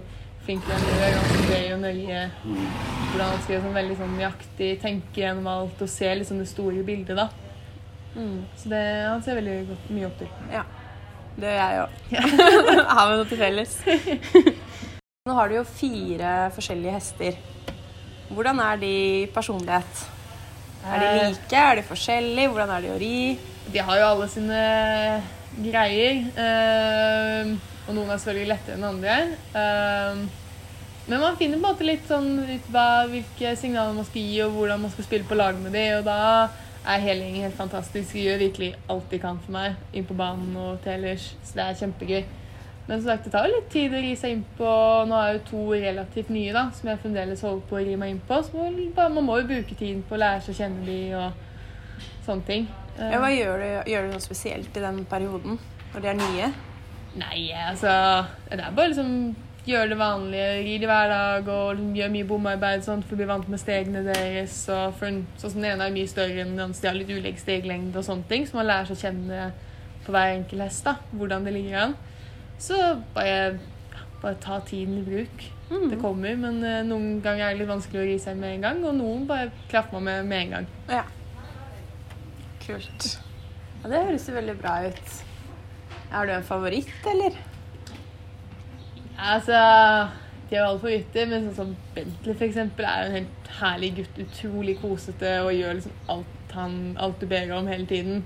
flink 0.46 0.64
til 0.64 0.76
å 0.76 0.94
gjøre 0.94 1.10
ganske 1.18 1.48
gøy 1.50 1.74
og 1.74 1.82
nøye. 1.84 2.22
Hvordan 2.46 3.32
han 3.32 3.42
skal 3.42 3.56
gjøre 3.56 3.66
sånn 3.66 3.80
veldig 3.80 3.98
sånn 4.00 4.16
nøyaktig, 4.16 4.70
tenke 4.84 5.24
gjennom 5.24 5.50
alt 5.52 5.84
og 5.84 5.92
se 5.92 6.14
liksom 6.22 6.40
det 6.40 6.48
store 6.52 6.86
bildet, 6.88 7.20
da. 7.20 7.28
Så 8.56 8.72
det, 8.72 8.82
han 9.10 9.24
ser 9.26 9.42
veldig 9.42 9.58
godt, 9.74 9.92
mye 9.92 10.08
opp 10.08 10.20
til. 10.22 10.32
Ja. 10.54 10.64
Det 11.36 11.52
gjør 11.52 11.60
jeg 11.60 11.82
òg. 11.84 11.96
har 12.96 13.10
vi 13.10 13.20
noe 13.20 13.28
til 13.28 13.42
felles? 13.42 13.78
Nå 15.28 15.36
har 15.36 15.52
du 15.52 15.58
jo 15.58 15.68
fire 15.68 16.36
forskjellige 16.56 16.96
hester. 16.96 17.40
Hvordan 18.32 18.62
er 18.64 18.80
de 18.80 18.92
i 18.96 19.26
personlighet? 19.36 20.06
Er 20.86 21.00
de 21.00 21.06
Eh, 21.06 21.30
like? 21.30 21.56
Er 21.58 21.76
de 21.76 21.84
forskjellige? 21.84 22.50
Hvordan 22.54 22.70
er 22.76 22.82
de 22.82 22.92
å 22.94 23.00
ri? 23.02 23.40
De 23.74 23.80
har 23.80 23.98
jo 24.00 24.06
alle 24.12 24.28
sine 24.30 24.60
greier. 25.64 26.20
eh, 26.38 27.56
og 27.88 27.94
noen 27.96 28.10
er 28.10 28.18
selvfølgelig 28.18 28.48
lettere 28.52 28.76
enn 28.78 28.84
andre. 28.84 29.16
Eh, 29.56 30.26
men 31.08 31.20
man 31.22 31.38
finner 31.38 31.60
på 31.60 31.66
en 31.66 31.68
måte 31.76 31.86
litt 31.86 32.08
sånn 32.10 32.30
ut 32.50 32.70
hva, 32.74 33.06
hvilke 33.10 33.56
signaler 33.58 33.94
man 33.94 34.06
skal 34.06 34.22
gi, 34.22 34.40
og 34.42 34.52
hvordan 34.58 34.82
man 34.82 34.92
skal 34.92 35.06
spille 35.06 35.28
på 35.30 35.36
lag 35.38 35.58
med 35.62 35.72
de, 35.74 35.84
og 36.00 36.04
da 36.08 36.50
er 36.86 37.00
hele 37.04 37.26
gjengen 37.28 37.46
helt 37.46 37.58
fantastisk. 37.60 38.14
De 38.14 38.24
gjør 38.26 38.42
virkelig 38.42 38.72
alt 38.90 39.10
de 39.12 39.20
kan 39.22 39.38
for 39.46 39.52
meg 39.52 39.76
inn 39.94 40.06
på 40.06 40.18
banen 40.18 40.56
og 40.58 40.82
til 40.84 40.92
ellers. 40.98 41.32
Så 41.46 41.54
det 41.60 41.64
er 41.66 41.80
kjempegøy. 41.82 42.24
Men 42.86 43.02
som 43.02 43.10
sagt, 43.10 43.26
det 43.26 43.32
tar 43.34 43.48
jo 43.48 43.56
litt 43.56 43.72
tid 43.74 43.94
å 43.98 44.02
ri 44.04 44.12
seg 44.20 44.36
inn 44.36 44.44
på 44.60 44.72
Nå 45.10 45.18
er 45.18 45.32
jo 45.34 45.46
to 45.48 45.62
relativt 45.74 46.30
nye 46.34 46.54
da, 46.54 46.68
som 46.76 46.92
jeg 46.92 47.02
fremdeles 47.02 47.42
holder 47.42 47.64
på 47.70 47.80
å 47.80 47.86
ri 47.88 47.96
meg 47.98 48.14
inn 48.14 48.22
på. 48.28 48.38
Så 48.46 48.68
man 49.10 49.26
må 49.26 49.40
jo 49.42 49.50
bruke 49.50 49.78
tiden 49.78 50.04
på 50.06 50.18
å 50.18 50.22
lære 50.22 50.44
seg 50.46 50.54
å 50.54 50.60
kjenne 50.60 50.86
de 50.86 51.00
og 51.18 52.06
sånne 52.28 52.46
ting. 52.50 52.70
Ja, 53.00 53.18
hva 53.20 53.32
gjør 53.34 53.60
du, 53.60 53.68
gjør 53.92 54.06
du 54.06 54.14
noe 54.14 54.24
spesielt 54.24 54.78
i 54.78 54.86
den 54.86 55.02
perioden? 55.10 55.58
Når 55.96 56.04
de 56.04 56.12
er 56.12 56.22
nye? 56.22 56.54
Nei, 57.16 57.42
altså 57.56 57.92
Det 58.52 58.60
er 58.60 58.76
bare 58.76 58.92
liksom 58.92 59.12
gjøre 59.66 59.90
det 59.90 59.98
vanlige. 59.98 60.48
Ri 60.62 60.78
de 60.78 60.90
hver 60.90 61.10
dag 61.10 61.48
og 61.50 61.76
liksom, 61.76 61.94
gjøre 61.98 62.14
mye 62.14 62.28
bomarbeid 62.30 62.86
sånn, 62.86 63.04
for 63.04 63.16
å 63.16 63.20
bli 63.22 63.30
vant 63.30 63.48
med 63.50 63.62
stegene 63.62 64.04
deres. 64.06 64.58
Og 64.70 64.98
for 65.00 65.22
sånn 65.42 65.56
Den 65.58 65.70
ene 65.74 65.88
er 65.88 65.96
mye 65.96 66.12
større 66.12 66.44
enn 66.44 66.54
den 66.54 66.66
andre, 66.68 66.82
de 66.82 66.92
har 66.92 67.00
litt 67.00 67.14
ulik 67.16 67.42
steglengde 67.42 68.02
og 68.02 68.08
sånne 68.08 68.30
ting. 68.30 68.46
Så 68.46 68.60
man 68.60 68.70
lærer 68.70 68.92
seg 68.92 69.00
å 69.00 69.06
kjenne 69.08 69.48
på 70.06 70.14
hver 70.14 70.36
enkelt 70.36 70.68
hest 70.68 70.86
da, 70.86 71.00
hvordan 71.16 71.48
det 71.48 71.56
ligger 71.56 71.88
an. 71.88 71.96
Så 72.62 72.78
bare, 73.16 73.60
bare 74.22 74.40
ta 74.42 74.60
tiden 74.66 74.98
i 75.00 75.06
bruk. 75.06 75.52
Det 75.66 75.98
kommer, 76.02 76.36
men 76.38 76.60
eh, 76.64 76.84
noen 76.86 77.22
ganger 77.26 77.48
er 77.48 77.56
det 77.56 77.64
litt 77.64 77.72
vanskelig 77.72 78.02
å 78.02 78.06
ri 78.06 78.18
seg 78.22 78.38
med 78.38 78.58
en 78.58 78.66
gang, 78.68 78.84
og 78.86 78.94
noen 79.00 79.24
bare 79.30 79.50
klaffer 79.72 79.98
man 79.98 80.06
med 80.06 80.28
med 80.30 80.44
en 80.44 80.54
gang. 80.54 80.68
Ja. 80.92 81.02
Kult. 82.66 83.08
Ja, 83.82 83.90
det 83.90 84.04
høres 84.06 84.28
jo 84.30 84.36
veldig 84.38 84.56
bra 84.62 84.76
ut. 84.86 85.18
Er 86.14 86.30
du 86.30 86.36
en 86.36 86.46
favoritt, 86.46 87.10
eller? 87.10 87.40
Altså, 89.18 89.58
de 90.50 90.56
er 90.56 90.60
jo 90.60 90.68
alle 90.68 90.80
favoritter, 90.80 91.28
men 91.32 91.50
sånn 91.50 91.58
som 91.58 91.76
Bentley 91.96 92.38
for 92.38 92.46
eksempel, 92.48 92.86
er 92.86 93.02
jo 93.02 93.10
en 93.10 93.18
helt 93.20 93.52
herlig 93.60 93.92
gutt. 94.00 94.24
Utrolig 94.26 94.78
kosete 94.82 95.36
og 95.42 95.54
gjør 95.56 95.80
liksom 95.80 96.00
alt, 96.14 96.56
han, 96.56 96.76
alt 97.02 97.22
du 97.22 97.28
ber 97.32 97.54
om 97.58 97.70
hele 97.72 97.90
tiden. 97.90 98.26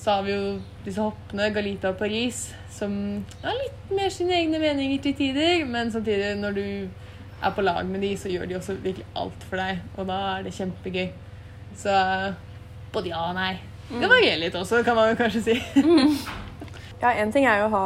Så 0.00 0.10
har 0.14 0.22
vi 0.24 0.32
jo 0.32 0.44
disse 0.84 1.02
hoppene, 1.04 1.50
Galita 1.52 1.90
og 1.92 1.98
Paris, 2.00 2.46
som 2.72 2.92
har 3.42 3.56
litt 3.58 3.90
mer 3.92 4.08
sine 4.14 4.32
egne 4.38 4.60
meninger 4.62 5.02
til 5.04 5.16
tider, 5.18 5.64
men 5.68 5.90
samtidig, 5.92 6.30
når 6.40 6.54
du 6.56 6.62
er 7.42 7.52
på 7.56 7.64
lag 7.64 7.84
med 7.88 8.00
de, 8.04 8.14
så 8.16 8.30
gjør 8.32 8.48
de 8.48 8.56
også 8.56 8.78
virkelig 8.80 9.04
alt 9.20 9.44
for 9.48 9.60
deg, 9.60 9.82
og 10.00 10.08
da 10.08 10.16
er 10.38 10.46
det 10.46 10.54
kjempegøy. 10.56 11.10
Så 11.76 11.92
både 12.94 13.12
ja 13.12 13.20
og 13.28 13.34
nei. 13.36 13.52
Det 13.90 14.08
varierer 14.08 14.40
litt 14.40 14.56
også, 14.56 14.80
kan 14.86 14.96
man 14.96 15.10
jo 15.12 15.18
kanskje 15.20 15.42
si. 15.50 15.58
Ja, 17.00 17.14
en 17.16 17.30
ting 17.32 17.46
er 17.48 17.62
jo 17.62 17.68
å 17.70 17.72
ha 17.72 17.84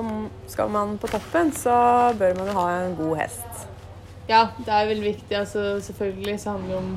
om- 0.00 0.30
Skal 0.48 0.70
man 0.72 0.94
på 0.98 1.08
toppen, 1.12 1.50
så 1.52 1.72
bør 2.16 2.36
man 2.38 2.46
jo 2.48 2.54
ha 2.56 2.68
en 2.84 2.94
god 2.96 3.16
hest. 3.20 3.66
Ja, 4.28 4.46
det 4.58 4.68
er 4.72 4.88
veldig 4.88 5.04
viktig. 5.04 5.36
Altså, 5.36 5.80
selvfølgelig 5.84 6.38
så 6.40 6.50
handler 6.56 6.68
det 6.68 6.78
om 6.78 6.94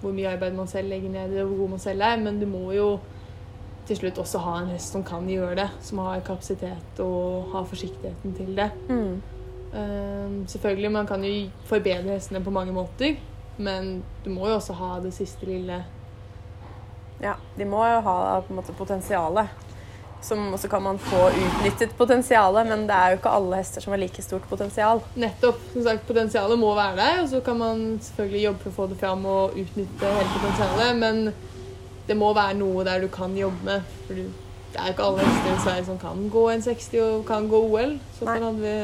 hvor 0.00 0.12
mye 0.16 0.30
arbeid 0.30 0.54
man 0.56 0.66
selv 0.70 0.88
legger 0.88 1.10
ned 1.10 1.30
i 1.32 1.34
det, 1.34 1.42
og 1.42 1.48
hvor 1.50 1.58
god 1.64 1.72
man 1.74 1.82
selv 1.82 2.02
er, 2.06 2.16
men 2.22 2.38
du 2.40 2.46
må 2.46 2.70
jo 2.72 2.86
til 3.90 3.98
slutt 3.98 4.20
også 4.22 4.40
ha 4.44 4.56
en 4.60 4.70
hest 4.70 4.94
som 4.94 5.04
kan 5.06 5.26
gjøre 5.28 5.56
det. 5.58 5.68
Som 5.82 6.02
har 6.04 6.22
kapasitet 6.26 7.02
og 7.02 7.50
har 7.54 7.66
forsiktigheten 7.68 8.34
til 8.38 8.54
det. 8.58 8.70
Um, 9.70 10.44
selvfølgelig, 10.50 10.90
man 10.90 11.06
kan 11.06 11.24
jo 11.24 11.48
forbedre 11.66 12.16
hestene 12.16 12.42
på 12.42 12.50
mange 12.50 12.74
måter, 12.74 13.18
men 13.58 14.00
du 14.24 14.30
må 14.34 14.48
jo 14.48 14.56
også 14.58 14.74
ha 14.74 14.96
det 15.02 15.12
siste 15.14 15.46
lille 15.46 15.84
Ja, 17.20 17.34
de 17.58 17.66
må 17.68 17.82
jo 17.84 17.98
ha 18.00 18.14
på 18.40 18.50
en 18.50 18.58
måte 18.62 18.72
potensialet. 18.72 19.50
Som 20.24 20.52
også 20.52 20.68
kan 20.68 20.82
man 20.82 20.98
få 20.98 21.28
utnyttet 21.28 21.92
potensialet, 21.96 22.66
men 22.68 22.86
det 22.88 22.96
er 22.96 23.12
jo 23.12 23.18
ikke 23.18 23.32
alle 23.36 23.60
hester 23.60 23.84
som 23.84 23.92
har 23.94 24.00
like 24.00 24.22
stort 24.24 24.44
potensial. 24.48 25.00
Nettopp. 25.14 25.60
Som 25.72 25.84
sagt, 25.84 26.06
potensialet 26.08 26.60
må 26.60 26.74
være 26.76 26.96
der, 26.96 27.22
og 27.22 27.28
så 27.28 27.40
kan 27.44 27.60
man 27.60 27.84
selvfølgelig 28.02 28.42
jobbe 28.44 28.62
for 28.64 28.70
å 28.70 28.76
få 28.78 28.88
det 28.90 28.98
fram 29.00 29.24
og 29.28 29.56
utnytte 29.60 30.12
hele 30.16 30.34
potensialet, 30.34 31.00
men 31.00 31.49
det 32.10 32.18
må 32.18 32.32
være 32.34 32.58
noe 32.58 32.84
der 32.86 33.04
du 33.04 33.08
kan 33.12 33.36
jobbe 33.38 33.62
med. 33.66 33.86
For 34.08 34.18
du, 34.18 34.26
det 34.72 34.80
er 34.80 34.90
jo 34.90 34.94
ikke 34.96 35.06
alle 35.06 35.26
hester 35.28 35.52
i 35.52 35.62
Sverige 35.64 35.86
som 35.86 35.98
kan 36.02 36.28
gå 36.32 36.44
1,60 36.56 37.00
og 37.04 37.24
kan 37.28 37.48
gå 37.50 37.60
OL. 37.70 37.96
Så 38.18 38.26
Nei. 38.26 38.36
da 38.40 38.48
hadde 38.48 38.64
vi 38.64 38.74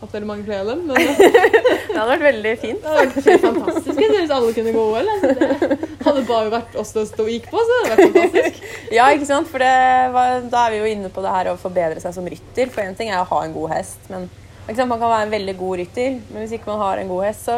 hatt 0.00 0.12
veldig 0.12 0.28
mange 0.28 0.44
flere 0.44 0.60
av 0.60 0.70
dem. 0.74 0.82
Men 0.90 1.00
Det 1.96 1.96
hadde 1.96 2.10
vært 2.10 2.26
veldig 2.26 2.52
fint. 2.60 2.82
det 2.82 2.92
hadde 2.92 3.04
vært 3.14 3.28
helt 3.30 3.44
fantastisk 3.46 4.02
hvis 4.02 4.34
alle 4.36 4.52
kunne 4.58 4.74
gå 4.76 4.84
OL. 4.92 5.10
Altså, 5.14 5.32
det 5.32 6.08
hadde 6.08 6.24
bare 6.28 6.52
vært 6.52 6.76
oss 6.82 6.92
som 6.92 7.06
sto 7.08 7.24
og 7.24 7.32
gikk 7.32 7.48
på, 7.52 7.62
så 7.62 7.76
det 7.78 7.78
hadde 7.78 7.94
vært 7.94 8.18
fantastisk. 8.18 8.66
Ja, 8.92 9.06
ikke 9.16 9.28
sant? 9.30 9.48
For 9.52 9.64
det 9.64 9.72
var, 10.18 10.36
da 10.52 10.66
er 10.66 10.74
vi 10.74 10.82
jo 10.82 10.90
inne 10.92 11.12
på 11.14 11.24
det 11.24 11.32
her 11.32 11.52
å 11.52 11.56
forbedre 11.60 12.02
seg 12.04 12.12
som 12.18 12.28
rytter. 12.28 12.68
For 12.74 12.84
én 12.84 12.98
ting 12.98 13.08
er 13.12 13.22
å 13.22 13.30
ha 13.30 13.40
en 13.46 13.56
god 13.56 13.72
hest, 13.72 14.04
men 14.12 14.28
man 14.68 14.98
kan 15.00 15.08
være 15.08 15.24
en 15.30 15.32
veldig 15.38 15.56
god 15.62 15.80
rytter. 15.80 16.20
Men 16.28 16.44
hvis 16.44 16.58
ikke 16.58 16.74
man 16.74 16.84
har 16.84 17.00
en 17.00 17.10
god 17.14 17.30
hest, 17.30 17.48
så 17.48 17.56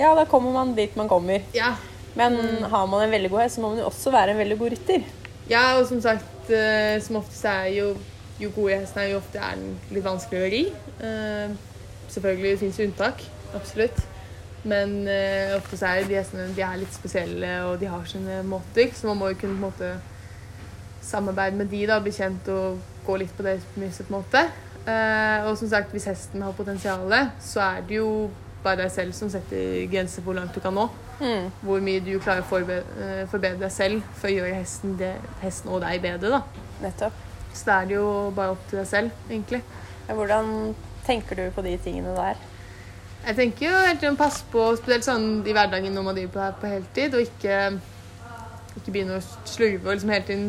ja, 0.00 0.10
da 0.16 0.26
kommer 0.26 0.50
man 0.56 0.74
dit 0.74 0.98
man 0.98 1.08
kommer. 1.08 1.46
Ja. 1.54 1.74
Men 2.18 2.36
har 2.70 2.86
man 2.90 3.04
en 3.04 3.12
veldig 3.12 3.30
god 3.30 3.44
hest, 3.44 3.56
så 3.56 3.64
må 3.64 3.72
man 3.72 3.82
jo 3.82 3.88
også 3.90 4.10
være 4.14 4.34
en 4.34 4.40
veldig 4.40 4.58
god 4.58 4.74
rytter. 4.74 5.04
Ja, 5.50 5.64
og 5.78 5.86
som 5.86 6.00
sagt, 6.02 6.50
eh, 6.50 7.00
som 7.02 7.16
oftest 7.20 7.44
er 7.44 7.70
jo 7.74 7.96
jo 8.40 8.48
gode 8.54 8.78
hesten 8.80 9.02
er 9.02 9.10
jo 9.10 9.18
ofte 9.18 9.36
er 9.38 9.58
den 9.58 9.74
litt 9.92 10.04
vanskeligere 10.04 10.46
å 10.46 10.52
ri. 10.54 10.60
Eh, 11.04 11.50
selvfølgelig 12.08 12.60
fins 12.62 12.78
det 12.78 12.86
unntak, 12.88 13.24
absolutt. 13.54 13.98
Men 14.64 14.94
eh, 15.08 15.52
ofte 15.56 15.76
så 15.76 15.90
er 15.90 16.08
de 16.08 16.16
hestene 16.16 16.46
de 16.56 16.64
er 16.64 16.78
litt 16.80 16.94
spesielle, 16.94 17.50
og 17.68 17.74
de 17.82 17.90
har 17.92 18.06
sine 18.08 18.40
måter. 18.48 18.94
Så 18.96 19.10
man 19.10 19.20
må 19.20 19.28
jo 19.32 19.40
kunne 19.42 19.58
på 19.58 19.60
en 19.60 19.66
måte 19.66 19.92
samarbeide 21.04 21.58
med 21.58 21.68
de, 21.72 21.82
da, 21.90 22.00
bli 22.00 22.14
kjent 22.16 22.48
og 22.54 22.80
gå 23.04 23.18
litt 23.20 23.36
på 23.36 23.44
deres 23.44 23.66
premisser 23.74 24.08
på 24.08 24.14
en 24.14 24.20
måte. 24.22 24.44
Og 25.44 25.56
som 25.60 25.68
sagt, 25.68 25.92
hvis 25.92 26.08
hesten 26.08 26.42
har 26.42 26.56
potensial, 26.56 27.12
så 27.44 27.60
er 27.66 27.84
det 27.88 27.98
jo 27.98 28.30
bare 28.64 28.82
deg 28.82 28.92
selv 28.92 29.14
som 29.16 29.30
setter 29.32 29.86
grenser 29.92 30.20
for 30.20 30.30
hvor 30.30 30.38
langt 30.40 30.54
du 30.54 30.60
kan 30.60 30.74
nå. 30.76 30.86
Mm. 31.20 31.48
Hvor 31.64 31.82
mye 31.84 32.02
du 32.04 32.12
klarer 32.22 32.44
å 32.44 32.60
eh, 32.76 33.24
forbedre 33.30 33.60
deg 33.60 33.72
selv 33.74 34.04
for 34.16 34.30
å 34.30 34.34
gjøre 34.34 34.54
hesten, 34.56 34.94
det, 35.00 35.14
hesten 35.42 35.72
og 35.72 35.82
deg 35.84 36.00
bedre. 36.04 36.38
da. 36.38 36.68
Nettopp. 36.84 37.26
Så 37.52 37.66
da 37.66 37.80
er 37.82 37.90
det 37.90 37.98
jo 37.98 38.06
bare 38.36 38.54
opp 38.54 38.62
til 38.70 38.80
deg 38.80 38.88
selv, 38.88 39.10
egentlig. 39.28 39.60
Ja, 40.08 40.14
hvordan 40.14 40.74
tenker 41.06 41.36
du 41.36 41.50
på 41.54 41.64
de 41.66 41.76
tingene 41.82 42.14
der? 42.16 42.40
Jeg 43.26 43.36
tenker 43.36 43.66
jo 43.68 43.80
til 44.00 44.14
å 44.14 44.16
passe 44.16 44.46
på, 44.52 44.64
spesielt 44.80 45.04
sånn 45.04 45.28
i 45.44 45.52
hverdagen 45.52 45.92
når 45.92 46.06
man 46.06 46.16
driver 46.16 46.32
på 46.32 46.44
her 46.44 46.54
på 46.62 46.70
heltid, 46.70 47.16
og 47.18 47.26
ikke, 47.26 47.58
ikke 48.80 48.94
begynne 48.94 49.18
å 49.18 49.24
slurve 49.44 49.84
og 49.84 49.92
liksom 49.92 50.14
hele 50.14 50.28
tiden 50.30 50.48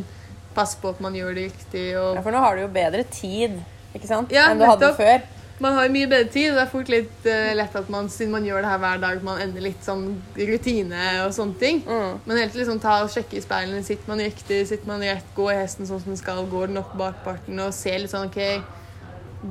passe 0.56 0.80
på 0.80 0.94
at 0.94 1.02
man 1.04 1.16
gjør 1.16 1.36
det 1.36 1.50
riktig. 1.50 1.86
Og 2.00 2.16
Ja, 2.16 2.24
For 2.24 2.32
nå 2.36 2.44
har 2.44 2.56
du 2.56 2.64
jo 2.64 2.72
bedre 2.72 3.04
tid 3.12 3.60
ikke 3.96 4.08
sant? 4.08 4.32
Ja, 4.32 4.50
enn 4.52 4.62
du 4.62 4.66
hadde 4.68 4.88
nettopp. 4.88 5.02
før. 5.02 5.41
Man 5.62 5.76
har 5.78 5.92
mye 5.94 6.10
bedre 6.10 6.30
tid, 6.34 6.52
det 6.56 6.62
er 6.64 6.70
fort 6.72 6.90
litt 6.92 7.26
uh, 7.28 7.52
lett 7.58 7.76
at 7.78 7.90
man, 7.94 8.10
siden 8.10 8.34
man 8.34 8.46
gjør 8.46 8.64
det 8.64 8.72
her 8.72 8.82
hver 8.82 9.02
dag, 9.04 9.24
man 9.26 9.42
ender 9.44 9.64
litt 9.64 9.84
sånn 9.86 10.06
rutine 10.38 11.08
og 11.26 11.34
sånne 11.38 11.58
ting. 11.62 11.82
Mm. 11.86 12.22
Men 12.26 12.42
helt 12.42 12.58
liksom 12.58 12.82
ta 12.82 12.98
og 13.06 13.12
sjekke 13.14 13.38
i 13.38 13.44
speilene. 13.44 13.84
Sitter 13.86 14.10
man 14.10 14.24
riktig? 14.24 14.62
Sitter 14.70 14.90
man 14.90 15.06
rett? 15.06 15.28
Går 15.38 15.54
hesten 15.60 15.90
sånn 15.90 16.02
som 16.04 16.14
den 16.14 16.22
skal? 16.22 16.44
Går 16.52 16.72
den 16.72 16.82
opp 16.82 16.96
bakparten? 16.98 17.62
Og 17.62 17.76
ser 17.78 18.02
litt 18.02 18.14
sånn 18.14 18.30
OK, 18.32 18.42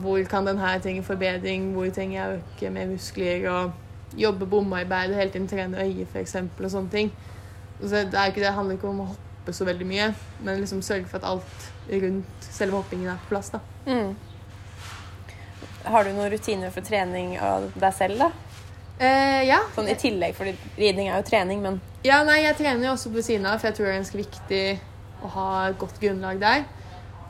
hvor 0.03 0.23
kan 0.31 0.47
denne 0.47 0.75
trenge 0.83 1.07
forbedring? 1.07 1.71
Hvor 1.77 1.91
trenger 1.95 2.19
jeg 2.19 2.27
å 2.27 2.41
øke 2.41 2.73
mer 2.75 2.91
muskler? 2.91 3.47
Og 3.55 4.19
jobbe 4.19 4.49
bomarbeid 4.51 5.13
og 5.13 5.21
hele 5.21 5.35
tiden 5.35 5.51
trene 5.51 5.85
øyet, 5.85 6.09
f.eks. 6.11 6.37
Og 6.43 6.73
sånne 6.73 6.95
ting. 6.95 7.13
Så 7.81 7.93
det, 7.95 8.09
ikke, 8.11 8.43
det 8.43 8.55
handler 8.57 8.77
ikke 8.77 8.91
om 8.91 9.05
å 9.05 9.13
hoppe 9.13 9.55
så 9.57 9.65
veldig 9.65 9.87
mye, 9.89 10.11
men 10.45 10.61
liksom 10.61 10.83
sørge 10.85 11.09
for 11.09 11.23
at 11.23 11.31
alt 11.31 11.71
rundt 11.91 12.51
selve 12.51 12.77
hoppingen 12.77 13.15
er 13.15 13.23
på 13.23 13.33
plass. 13.33 13.55
da. 13.55 13.63
Mm. 13.87 14.13
Har 15.85 16.05
du 16.05 16.13
noen 16.13 16.31
rutiner 16.33 16.71
for 16.75 16.85
trening 16.85 17.39
av 17.41 17.71
deg 17.81 17.95
selv, 17.97 18.19
da? 18.21 18.31
Eh, 19.01 19.47
ja. 19.49 19.63
Sånn 19.75 19.89
i 19.89 19.95
tillegg, 19.97 20.35
for 20.37 20.51
ridning 20.77 21.09
er 21.09 21.17
jo 21.23 21.29
trening, 21.31 21.63
men 21.65 21.81
Ja, 22.05 22.23
nei, 22.25 22.43
jeg 22.45 22.57
trener 22.59 22.87
jo 22.87 22.93
også 22.95 23.11
ved 23.13 23.25
siden 23.25 23.47
av, 23.49 23.59
for 23.61 23.69
jeg 23.71 23.77
tror 23.79 23.87
det 23.87 23.95
er 23.95 24.01
ganske 24.03 24.21
viktig 24.21 24.63
å 25.25 25.31
ha 25.35 25.47
et 25.71 25.79
godt 25.81 25.99
grunnlag 26.01 26.41
der. 26.41 26.65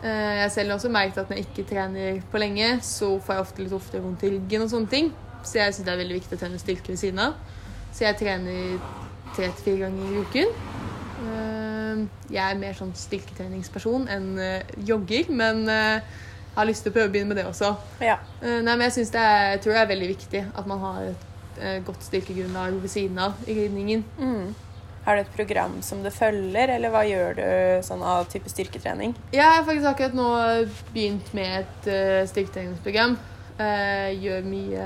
Eh, 0.03 0.37
Jeg 0.43 0.51
selv 0.55 0.71
har 0.71 0.79
også 0.79 0.91
merket 0.91 1.19
at 1.19 1.29
når 1.31 1.37
jeg 1.41 1.47
ikke 1.51 1.69
trener 1.71 2.21
på 2.33 2.39
lenge, 2.43 2.81
så 2.83 3.19
får 3.21 3.35
jeg 3.35 3.45
ofte 3.47 3.63
litt 3.63 3.73
oftere 3.77 4.03
vondt 4.03 4.23
i 4.27 4.31
ryggen 4.35 4.63
og 4.67 4.71
sånne 4.71 4.91
ting. 4.91 5.13
Så 5.45 5.59
jeg 5.59 5.75
syns 5.75 5.87
det 5.87 5.93
er 5.95 6.03
veldig 6.03 6.19
viktig 6.21 6.37
å 6.37 6.41
trene 6.43 6.59
styrke 6.61 6.89
ved 6.93 6.99
siden 7.01 7.19
av. 7.19 7.35
Så 7.93 8.05
jeg 8.05 8.19
trener 8.19 8.79
tre 9.37 9.49
til 9.51 9.65
fire 9.65 9.85
ganger 9.87 10.11
i 10.11 10.25
uken. 10.27 10.55
Eh, 11.27 12.07
Jeg 12.31 12.55
er 12.55 12.59
mer 12.59 12.75
sånn 12.79 12.93
styrketreningsperson 12.95 14.07
enn 14.09 14.29
jogger, 14.87 15.31
men 15.35 15.67
har 16.61 16.69
lyst 16.69 16.87
til 16.87 16.93
å 16.93 16.97
prøve 16.97 17.11
å 17.11 17.13
begynne 17.15 17.33
med 17.33 17.41
det 17.41 17.49
også. 17.51 17.75
ja. 18.05 18.17
Eh, 18.41 18.61
Nei, 18.61 18.75
men 18.75 18.87
jeg, 18.89 18.99
synes 19.01 19.13
det 19.17 19.27
er, 19.27 19.45
jeg 19.55 19.63
tror 19.65 19.77
det 19.77 19.83
er 19.83 19.93
veldig 19.95 20.09
viktig 20.15 20.43
at 20.63 20.67
man 20.71 20.83
har 20.85 21.05
et 21.11 21.61
eh, 21.61 21.79
godt 21.87 22.05
styrkegrunnlag 22.07 22.81
ved 22.83 22.93
siden 22.93 23.19
av 23.19 23.47
i 23.47 23.57
ridningen. 23.63 24.05
Mm. 24.19 24.51
Har 25.05 25.17
du 25.17 25.23
et 25.23 25.33
program 25.33 25.79
som 25.83 26.03
du 26.05 26.11
følger, 26.13 26.75
eller 26.75 26.93
hva 26.93 27.01
gjør 27.09 27.39
du 27.39 27.45
sånn 27.87 28.03
av 28.05 28.27
type 28.29 28.51
styrketrening? 28.53 29.15
Jeg 29.33 29.47
har 29.47 29.65
faktisk 29.65 29.89
akkurat 29.89 30.17
nå 30.17 30.29
begynt 30.93 31.33
med 31.37 31.63
et 31.63 31.89
uh, 31.89 32.29
styrketreningsprogram. 32.29 33.17
Uh, 33.61 34.11
gjør 34.21 34.47
mye 34.49 34.85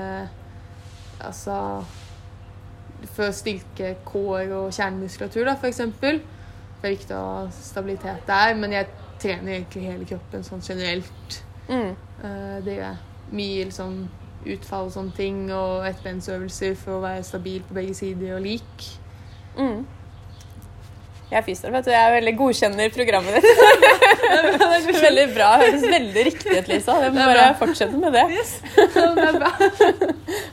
altså 1.23 1.57
For 3.13 3.29
å 3.29 3.35
styrke 3.35 3.93
kår 4.07 4.51
og 4.55 4.71
kjernemuskulatur, 4.75 5.43
da, 5.47 5.57
f.eks. 5.59 5.83
Det 5.99 6.13
er 6.87 6.95
viktig 6.95 7.15
å 7.15 7.25
ha 7.25 7.43
stabilitet 7.53 8.23
der, 8.27 8.55
men 8.59 8.73
jeg 8.75 8.87
trener 9.21 9.59
egentlig 9.59 9.85
hele 9.89 10.07
kroppen 10.09 10.47
sånn 10.47 10.63
generelt. 10.63 11.41
Mm. 11.67 11.95
Uh, 12.21 12.57
det 12.65 12.77
gjør 12.77 12.85
jeg. 12.85 13.01
Mye 13.35 13.65
liksom 13.65 13.97
utfall 14.45 14.89
og 14.89 14.93
sånne 14.93 15.17
ting, 15.17 15.43
og 15.53 15.87
ettbensøvelser 15.89 16.75
for 16.77 16.99
å 16.99 17.03
være 17.05 17.25
stabil 17.25 17.63
på 17.65 17.77
begge 17.77 17.97
sider 17.97 18.35
og 18.37 18.43
lik. 18.45 18.89
Mm. 19.57 19.85
Jeg 21.25 21.39
er 21.39 21.45
fysioterapeut, 21.47 21.87
og 21.89 21.95
jeg 21.95 22.07
er 22.07 22.13
veldig 22.13 22.33
godkjenner 22.37 22.91
programmet 22.93 23.37
ditt. 23.39 23.47
det 24.21 24.67
er 24.67 24.99
veldig 25.07 25.23
bra. 25.33 25.47
Høres 25.63 25.85
veldig 25.89 26.25
riktig 26.27 26.51
ut, 26.59 26.67
Lisa. 26.69 26.97
Jeg 27.01 27.15
må 27.15 27.25
bare 27.25 27.47
fortsette 27.57 27.97
med 27.97 28.13
det. 28.13 28.25
det 28.93 29.25
er 29.25 29.39
bra. 29.39 29.53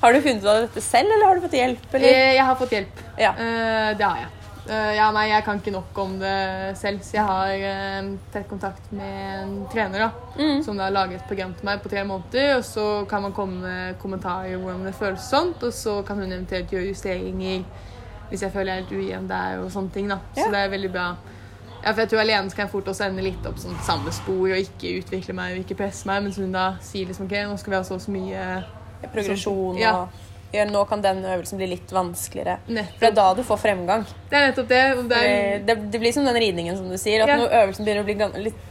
Har 0.01 0.17
du 0.17 0.23
funnet 0.25 0.41
ut 0.41 0.49
av 0.49 0.63
dette 0.65 0.85
selv, 0.85 1.13
eller 1.13 1.29
har 1.29 1.37
du 1.37 1.45
fått 1.45 1.59
hjelp? 1.61 1.85
Eller? 1.93 2.09
Eh, 2.09 2.31
Jeg 2.39 2.47
har 2.49 2.57
fått 2.63 2.73
hjelp. 2.79 3.03
Ja. 3.21 3.35
Uh, 3.37 3.91
det 4.01 4.09
har 4.09 4.23
jeg. 4.25 4.31
Eh, 4.69 4.93
ja, 4.95 5.09
nei, 5.11 5.25
jeg 5.33 5.43
kan 5.43 5.59
ikke 5.59 5.73
nok 5.75 5.97
om 5.99 6.13
det 6.21 6.77
selv, 6.79 7.01
så 7.03 7.17
jeg 7.17 7.25
har 7.27 7.65
uh, 7.67 8.11
tett 8.33 8.47
kontakt 8.49 8.93
med 8.95 9.43
en 9.43 9.55
trener 9.73 10.05
da, 10.05 10.11
Mm. 10.39 10.63
som 10.63 10.77
da 10.79 10.85
har 10.85 10.95
laget 10.95 11.21
et 11.21 11.27
program 11.27 11.55
til 11.55 11.67
meg 11.67 11.83
på 11.83 11.89
tre 11.91 12.05
måneder. 12.05 12.57
Og 12.57 12.65
så 12.65 12.85
kan 13.11 13.23
man 13.23 13.33
komme 13.33 13.61
med 13.61 13.99
kommentarer 13.99 14.57
hvordan 14.57 14.85
det 14.87 14.95
føles 14.95 15.21
sånt, 15.31 15.63
og 15.63 15.73
så 15.73 16.03
kan 16.07 16.17
hun 16.23 16.31
eventuelt 16.33 16.71
gjøre 16.71 16.89
justeringer 16.93 17.65
hvis 18.31 18.43
jeg 18.43 18.53
føler 18.53 18.73
jeg 18.73 18.79
er 18.79 18.87
litt 18.87 18.93
ujevn 19.03 19.27
der 19.29 19.59
og 19.61 19.71
sånne 19.73 19.91
ting. 19.93 20.09
da. 20.09 20.19
Ja. 20.37 20.45
Så 20.45 20.51
det 20.51 20.59
er 20.63 20.69
veldig 20.73 20.93
bra. 20.93 21.09
Ja, 21.85 21.91
for 21.91 22.01
jeg 22.01 22.09
tror 22.09 22.21
alene 22.23 22.51
så 22.51 22.57
kan 22.57 22.65
jeg 22.65 22.71
fort 22.73 22.89
også 22.89 23.05
ende 23.09 23.23
litt 23.27 23.47
opp 23.47 23.59
sånn 23.59 23.75
samme 23.85 24.13
spor 24.15 24.47
og 24.47 24.57
ikke 24.57 24.93
utvikle 25.03 25.35
meg 25.35 25.53
og 25.57 25.65
ikke 25.65 25.75
presse 25.83 26.07
meg, 26.07 26.23
mens 26.23 26.39
hun 26.39 26.53
da 26.55 26.77
sier 26.81 27.07
liksom 27.11 27.27
ok, 27.27 27.35
nå 27.51 27.59
skal 27.59 27.71
vi 27.75 27.77
ha 27.77 27.83
så 27.83 27.95
og 27.99 28.01
så 28.01 28.15
mye 28.15 28.45
Progresjon 29.13 29.75
og 29.75 29.81
ja, 29.81 30.07
Nå 30.53 30.85
kan 30.89 31.01
den 31.03 31.23
øvelsen 31.25 31.57
bli 31.59 31.67
litt 31.73 31.93
vanskeligere. 31.93 32.59
For 32.67 33.07
det 33.07 33.09
er 33.13 33.17
da 33.17 33.29
du 33.35 33.43
får 33.43 33.59
fremgang. 33.63 34.05
Det 34.31 34.37
er 34.37 34.51
nettopp 34.51 34.69
det. 34.69 34.83
det 35.09 35.23
er 35.23 35.63
Det, 35.65 35.79
det 35.93 36.01
blir 36.03 36.13
som 36.13 36.25
den 36.29 36.37
ridningen 36.37 36.77
som 36.77 36.91
du 36.93 36.99
sier, 37.01 37.23
at 37.25 37.29
Ja. 37.33 37.37
når 37.41 37.57
øvelsen 37.63 37.85
begynner 37.87 38.03
å 38.03 38.05
bli 38.05 38.45
litt, 38.45 38.69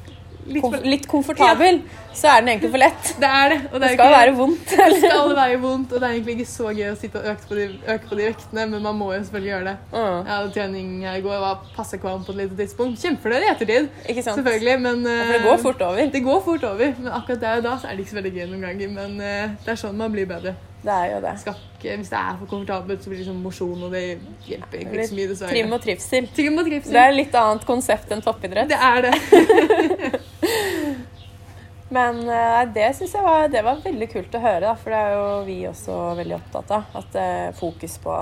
litt 0.52 0.62
for, 0.66 0.78
litt 0.84 1.08
komfortabel, 1.08 1.82
så 2.14 2.28
er 2.28 2.42
den 2.42 2.50
egentlig 2.50 2.72
for 2.72 2.82
lett. 2.82 3.12
Det 3.22 3.30
er 3.30 3.50
det. 3.50 3.58
Og 3.72 3.74
det, 3.74 3.82
Det 3.82 3.90
er 3.90 3.94
skal 3.94 4.06
ikke- 4.06 4.20
være 4.20 4.36
vondt. 4.38 4.70
Det 4.78 5.00
skal 5.10 5.36
være 5.36 5.58
vondt, 5.62 5.94
og 5.94 6.00
det 6.02 6.08
er 6.10 6.14
egentlig 6.14 6.36
ikke 6.40 6.50
så 6.52 6.72
gøy 6.74 6.88
å 6.92 6.96
sitte 6.98 7.20
og 7.22 7.26
øke 7.34 7.48
på 7.50 7.56
de, 7.56 7.66
øke 7.88 8.10
på 8.10 8.16
de 8.18 8.24
vektene, 8.30 8.66
men 8.70 8.82
man 8.84 8.96
må 9.02 9.12
jo 9.14 9.20
selvfølgelig 9.24 9.52
gjøre 9.54 9.66
det. 9.70 9.76
Mm. 9.94 10.26
Jeg 10.26 10.34
hadde 10.36 10.54
trening 10.54 10.90
her 11.06 11.16
i 11.18 11.22
går 11.22 11.40
var 11.46 11.60
passe 11.76 11.98
kvalm 11.98 12.26
på 12.26 12.30
et 12.36 12.42
lite 12.44 12.58
tidspunkt. 12.62 13.00
Kjempefordel 13.02 13.44
i 13.48 13.52
ettertid, 13.54 13.90
selvfølgelig, 14.24 14.80
men 14.82 15.04
Ja, 15.06 15.12
eh, 15.12 15.26
For 15.26 15.34
det 15.34 15.44
går 15.50 15.58
fort 15.66 15.82
over. 15.82 16.10
Det 16.18 16.24
går 16.24 16.42
fort 16.44 16.64
over, 16.64 16.94
men 17.00 17.12
akkurat 17.12 17.40
der 17.40 17.58
og 17.58 17.64
da 17.64 17.78
så 17.78 17.88
er 17.90 17.96
det 17.96 18.06
ikke 18.06 18.14
så 18.16 18.22
veldig 18.22 18.34
gøy 18.38 18.46
noen 18.52 18.62
ganger. 18.70 18.90
Men 18.90 19.12
uh, 19.22 19.56
det 19.66 19.72
er 19.74 19.76
sånn 19.88 19.96
man 19.98 20.12
blir 20.12 20.26
bedre. 20.30 20.56
Det 20.82 20.94
er 20.94 21.12
jo 21.12 21.20
det. 21.22 21.34
Ikke, 21.46 21.96
hvis 22.00 22.10
det 22.10 22.18
er 22.18 22.38
for 22.40 22.50
komfortabelt, 22.50 23.04
så 23.04 23.12
blir 23.12 23.20
det 23.20 23.26
liksom 23.26 23.42
mosjon, 23.46 23.84
og 23.86 23.94
det 23.94 24.02
hjelper 24.48 24.80
egentlig 24.80 25.04
ikke 25.04 25.12
så 25.12 25.18
mye, 25.20 25.30
dessverre. 25.30 25.54
Trim 25.54 25.76
og 25.76 25.84
trivsel. 25.84 26.30
Trim 26.38 26.58
og 26.58 26.70
trivsel. 26.70 26.96
Det 26.96 27.04
er 27.06 27.14
litt 27.14 27.38
annet 27.38 27.68
konsept 27.70 28.16
enn 28.16 28.24
toppidrett. 28.26 28.72
Det 28.72 28.80
er 28.82 29.06
det. 29.06 29.14
Men 31.92 32.22
eh, 32.24 32.62
det 32.72 32.88
syns 32.96 33.14
jeg 33.18 33.24
var, 33.26 33.50
det 33.52 33.62
var 33.68 33.82
veldig 33.84 34.08
kult 34.14 34.36
å 34.38 34.42
høre, 34.42 34.64
da, 34.64 34.74
for 34.80 34.94
det 34.94 35.00
er 35.04 35.16
jo 35.18 35.26
vi 35.44 35.58
også 35.68 35.96
veldig 36.22 36.38
opptatt 36.38 36.72
av. 36.78 37.00
At 37.02 37.18
eh, 37.20 37.50
fokus 37.58 37.98
på 38.02 38.16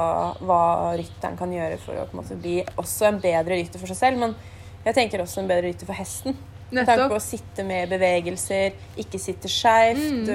hva 0.49 0.61
rytteren 0.97 1.37
kan 1.37 1.53
gjøre 1.53 1.77
for 1.83 1.99
å 2.01 2.07
på 2.09 2.17
en 2.17 2.23
måte, 2.23 2.39
bli 2.41 2.57
også 2.81 3.11
en 3.11 3.21
bedre 3.21 3.59
rytter 3.59 3.79
for 3.81 3.93
seg 3.93 3.99
selv. 4.01 4.23
Men 4.25 4.33
jeg 4.87 4.97
tenker 4.97 5.21
også 5.21 5.43
en 5.43 5.51
bedre 5.51 5.69
rytter 5.69 5.87
for 5.87 6.01
hesten. 6.01 6.33
Med 6.73 6.85
tanke 6.85 7.07
på 7.09 7.17
å 7.17 7.23
sitte 7.23 7.63
med 7.65 7.89
bevegelser, 7.93 8.75
ikke 9.01 9.21
sitte 9.21 9.49
skeivt. 9.49 10.01
Mm. 10.01 10.25
Du 10.25 10.33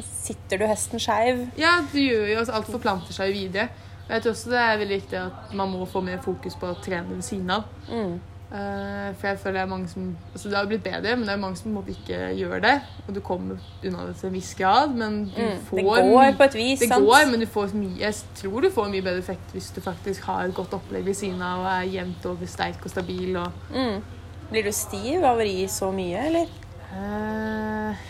Sitter 0.00 0.58
du 0.58 0.66
hesten 0.66 1.00
skeiv? 1.02 1.46
Ja, 1.58 1.80
det 1.92 2.00
gjør 2.08 2.28
jo 2.32 2.44
Alt 2.52 2.66
forplanter 2.72 3.12
seg 3.12 3.32
videre. 3.34 3.68
Og 4.08 4.10
jeg 4.16 4.22
tror 4.22 4.32
også 4.34 4.50
det 4.50 4.58
er 4.58 4.76
veldig 4.80 5.00
viktig 5.02 5.18
at 5.20 5.54
man 5.54 5.70
må 5.70 5.84
få 5.86 6.00
mer 6.04 6.18
fokus 6.24 6.54
på 6.58 6.66
å 6.72 6.76
trene 6.82 7.08
ved 7.16 7.22
siden 7.26 7.50
av. 7.50 7.64
Mm. 7.88 8.20
Eh, 8.52 9.12
for 9.16 9.28
jeg 9.30 9.38
føler 9.40 9.54
det 9.56 9.60
er 9.62 9.68
mange 9.70 9.88
som 9.88 10.08
altså 10.34 10.48
Det 10.50 10.56
har 10.58 10.66
blitt 10.68 10.82
bedre, 10.84 11.14
men 11.16 11.22
det 11.24 11.32
er 11.32 11.40
mange 11.40 11.56
som 11.56 11.76
ikke 11.88 12.18
gjør 12.36 12.60
det. 12.60 12.74
Og 13.08 13.14
du 13.14 13.20
kommer 13.24 13.56
unna 13.84 14.06
det 14.10 14.16
til 14.20 14.28
en 14.28 14.34
viss 14.34 14.54
grad, 14.58 14.92
men 14.94 15.24
du 15.24 15.40
Mm. 15.40 15.58
får 15.70 15.76
Det 15.76 15.84
går 15.86 16.36
på 16.36 16.44
et 16.44 16.54
vis, 16.54 16.78
det 16.80 16.88
sant? 16.88 17.06
går, 17.06 17.30
men 17.30 17.40
du 17.40 17.46
får 17.46 17.72
mye, 17.74 17.98
jeg 17.98 18.14
tror 18.36 18.60
du 18.60 18.70
får 18.70 18.90
mye 18.90 19.02
bedre 19.02 19.18
effekt 19.18 19.52
hvis 19.54 19.70
du 19.74 19.80
faktisk 19.80 20.22
har 20.24 20.44
et 20.44 20.54
godt 20.54 20.74
opplegg 20.74 21.04
ved 21.04 21.14
siden 21.14 21.40
av 21.42 21.60
og 21.60 21.66
er 21.66 21.88
jevnt 22.00 22.26
over 22.26 22.46
sterk 22.46 22.84
og 22.84 22.90
stabil. 22.90 23.36
Og, 23.36 23.52
Mm. 23.74 24.02
Blir 24.50 24.64
du 24.64 24.72
stiv 24.72 25.24
av 25.24 25.38
å 25.38 25.40
ri 25.40 25.64
så 25.66 25.90
mye, 25.94 26.26
eller? 26.26 26.46
Eh, 26.92 28.00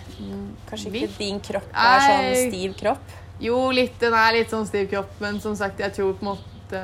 Kanskje 0.68 0.88
ikke 0.90 1.00
litt. 1.06 1.18
din 1.18 1.40
kropp 1.44 1.68
er 1.74 2.00
sånn 2.06 2.48
stiv 2.50 2.74
kropp? 2.80 3.12
Jo, 3.42 3.58
litt. 3.74 3.94
Den 4.00 4.14
er 4.14 4.32
litt 4.38 4.50
sånn 4.52 4.66
stiv 4.68 4.88
kropp, 4.90 5.12
men 5.22 5.40
som 5.42 5.54
sagt, 5.58 5.80
jeg 5.82 5.94
tror 5.96 6.14
på 6.18 6.26
en 6.26 6.32
måte 6.32 6.82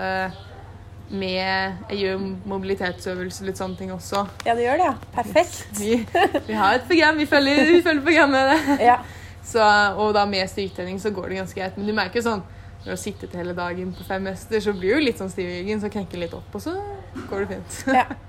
med 1.08 1.78
Jeg 1.88 1.98
gjør 2.02 2.18
mobilitetsøvelser 2.50 3.46
litt 3.48 3.56
sånne 3.56 3.78
ting 3.78 3.92
også. 3.94 4.26
Ja, 4.44 4.52
du 4.54 4.60
gjør 4.60 4.76
det, 4.76 4.88
ja. 4.90 4.94
Perfekt. 5.14 5.62
Vi, 5.80 6.02
vi 6.46 6.52
har 6.58 6.74
et 6.76 6.84
program, 6.90 7.16
vi 7.16 7.24
følger, 7.30 7.62
vi 7.72 7.80
følger 7.86 8.04
programmet. 8.04 8.68
Ja. 8.90 8.98
Så, 9.48 9.64
og 9.96 10.12
da 10.12 10.26
med 10.28 10.44
styrketrening 10.50 10.98
så 11.00 11.08
går 11.16 11.30
det 11.30 11.38
ganske 11.40 11.56
greit. 11.56 11.76
Men 11.80 11.86
du 11.88 11.94
merker 11.96 12.20
jo 12.20 12.26
sånn 12.26 12.42
når 12.44 12.84
du 12.84 12.90
har 12.92 13.00
sittet 13.00 13.32
hele 13.34 13.54
dagen 13.56 13.94
på 13.96 14.04
fem 14.06 14.26
hester, 14.28 14.60
så 14.60 14.74
blir 14.76 14.98
du 15.00 15.06
litt 15.08 15.18
sånn 15.18 15.30
stiv 15.32 15.48
i 15.48 15.62
ryggen, 15.62 15.80
så 15.80 15.88
knekker 15.90 16.20
litt 16.20 16.34
opp, 16.36 16.52
og 16.54 16.60
så 16.62 16.74
går 17.30 17.46
det 17.46 17.56
fint. 17.56 17.78
ja. 17.96 18.04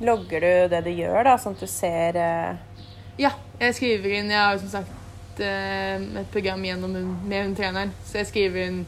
Logger 0.00 0.40
du 0.40 0.72
det 0.72 0.80
du 0.86 0.90
gjør, 0.94 1.22
da, 1.28 1.36
sånn 1.40 1.56
at 1.58 1.64
du 1.64 1.68
ser 1.68 2.16
uh... 2.16 2.86
Ja, 3.20 3.34
jeg 3.60 3.76
skriver 3.76 4.16
inn 4.16 4.30
Jeg 4.32 4.40
har 4.40 4.54
jo 4.54 4.62
som 4.62 4.72
sagt 4.78 5.42
eh, 5.44 6.00
et 6.22 6.32
program 6.32 6.64
gjennom 6.64 6.96
med 7.28 7.44
hun 7.44 7.54
treneren. 7.56 7.92
Så 8.08 8.20
jeg 8.20 8.30
skriver 8.30 8.64
inn 8.64 8.80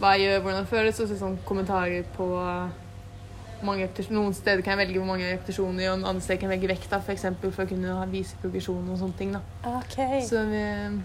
hva 0.00 0.14
jeg 0.16 0.30
gjør, 0.30 0.42
hvordan 0.44 0.64
det 0.64 0.70
føles, 0.72 1.00
og 1.00 1.10
så 1.10 1.18
sånn 1.20 1.38
kommentarer 1.48 2.08
på. 2.16 2.28
Noen 3.66 4.34
steder 4.36 4.60
kan 4.60 4.74
jeg 4.74 4.82
velge 4.82 5.00
hvor 5.00 5.08
mange 5.08 5.28
repetisjoner, 5.30 5.90
og 5.90 6.02
andre 6.04 6.24
steder 6.24 6.40
kan 6.40 6.50
jeg 6.50 6.58
velge 6.58 6.72
vekta, 6.74 7.00
f.eks. 7.00 7.28
For, 7.40 7.52
for 7.56 7.64
å 7.64 7.70
kunne 7.70 7.94
ha, 8.00 8.08
vise 8.10 8.36
progresjon 8.42 8.90
og 8.92 9.00
sånne 9.00 9.20
ting. 9.20 9.36
da. 9.36 9.44
Okay. 9.82 10.20
Så 10.24 10.44
vi 10.48 10.60
eh, 10.60 10.98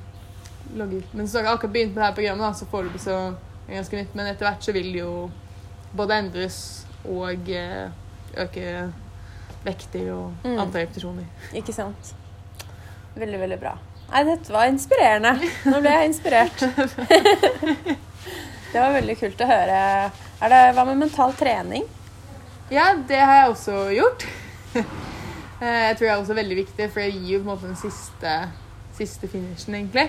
logger 0.79 1.07
Men 1.15 1.27
så 1.27 1.39
har 1.39 1.47
jeg 1.47 1.59
akkurat 1.59 1.75
begynt 1.75 1.95
med 1.95 2.03
det 2.03 2.09
her 2.09 2.17
programmet, 2.19 2.47
da, 2.47 2.51
så 2.55 2.67
foreløpig 2.71 3.03
så 3.03 3.19
er 3.19 3.69
det 3.69 3.79
ganske 3.79 4.01
nytt. 4.01 4.17
Men 4.19 4.31
etter 4.31 4.47
hvert 4.47 4.67
så 4.67 4.75
vil 4.75 4.91
det 4.91 5.03
jo 5.03 5.13
både 5.95 6.19
endres 6.23 6.59
og 7.03 7.49
øke 8.39 8.67
vekter 9.65 10.11
og 10.13 10.33
Mm. 10.43 10.59
antall 10.59 10.81
repetisjoner. 10.85 11.25
Ikke 11.53 11.73
sant. 11.73 12.13
Veldig, 13.15 13.39
veldig 13.39 13.59
bra. 13.59 13.77
Nei, 14.11 14.23
dette 14.27 14.51
var 14.51 14.67
inspirerende. 14.67 15.37
Nå 15.65 15.79
ble 15.81 15.89
jeg 15.95 16.09
inspirert. 16.09 16.59
det 18.73 18.79
var 18.79 18.93
veldig 18.95 19.15
kult 19.19 19.41
å 19.43 19.47
høre. 19.47 19.79
Det, 20.41 20.59
hva 20.75 20.85
med 20.87 20.97
mental 21.05 21.33
trening? 21.39 21.83
Ja, 22.71 22.91
det 23.07 23.19
har 23.19 23.35
jeg 23.43 23.55
også 23.55 23.87
gjort. 23.95 24.27
Eh, 25.61 25.91
jeg 25.91 25.97
tror 25.97 26.07
det 26.07 26.09
er 26.09 26.19
også 26.23 26.33
veldig 26.33 26.55
viktig, 26.57 26.85
for 26.89 27.03
det 27.03 27.11
gir 27.13 27.35
jo 27.35 27.39
på 27.43 27.43
en 27.43 27.49
måte 27.51 27.67
den 27.67 27.75
siste, 27.77 28.31
siste 28.97 29.27
finishen, 29.29 29.75
egentlig. 29.77 30.07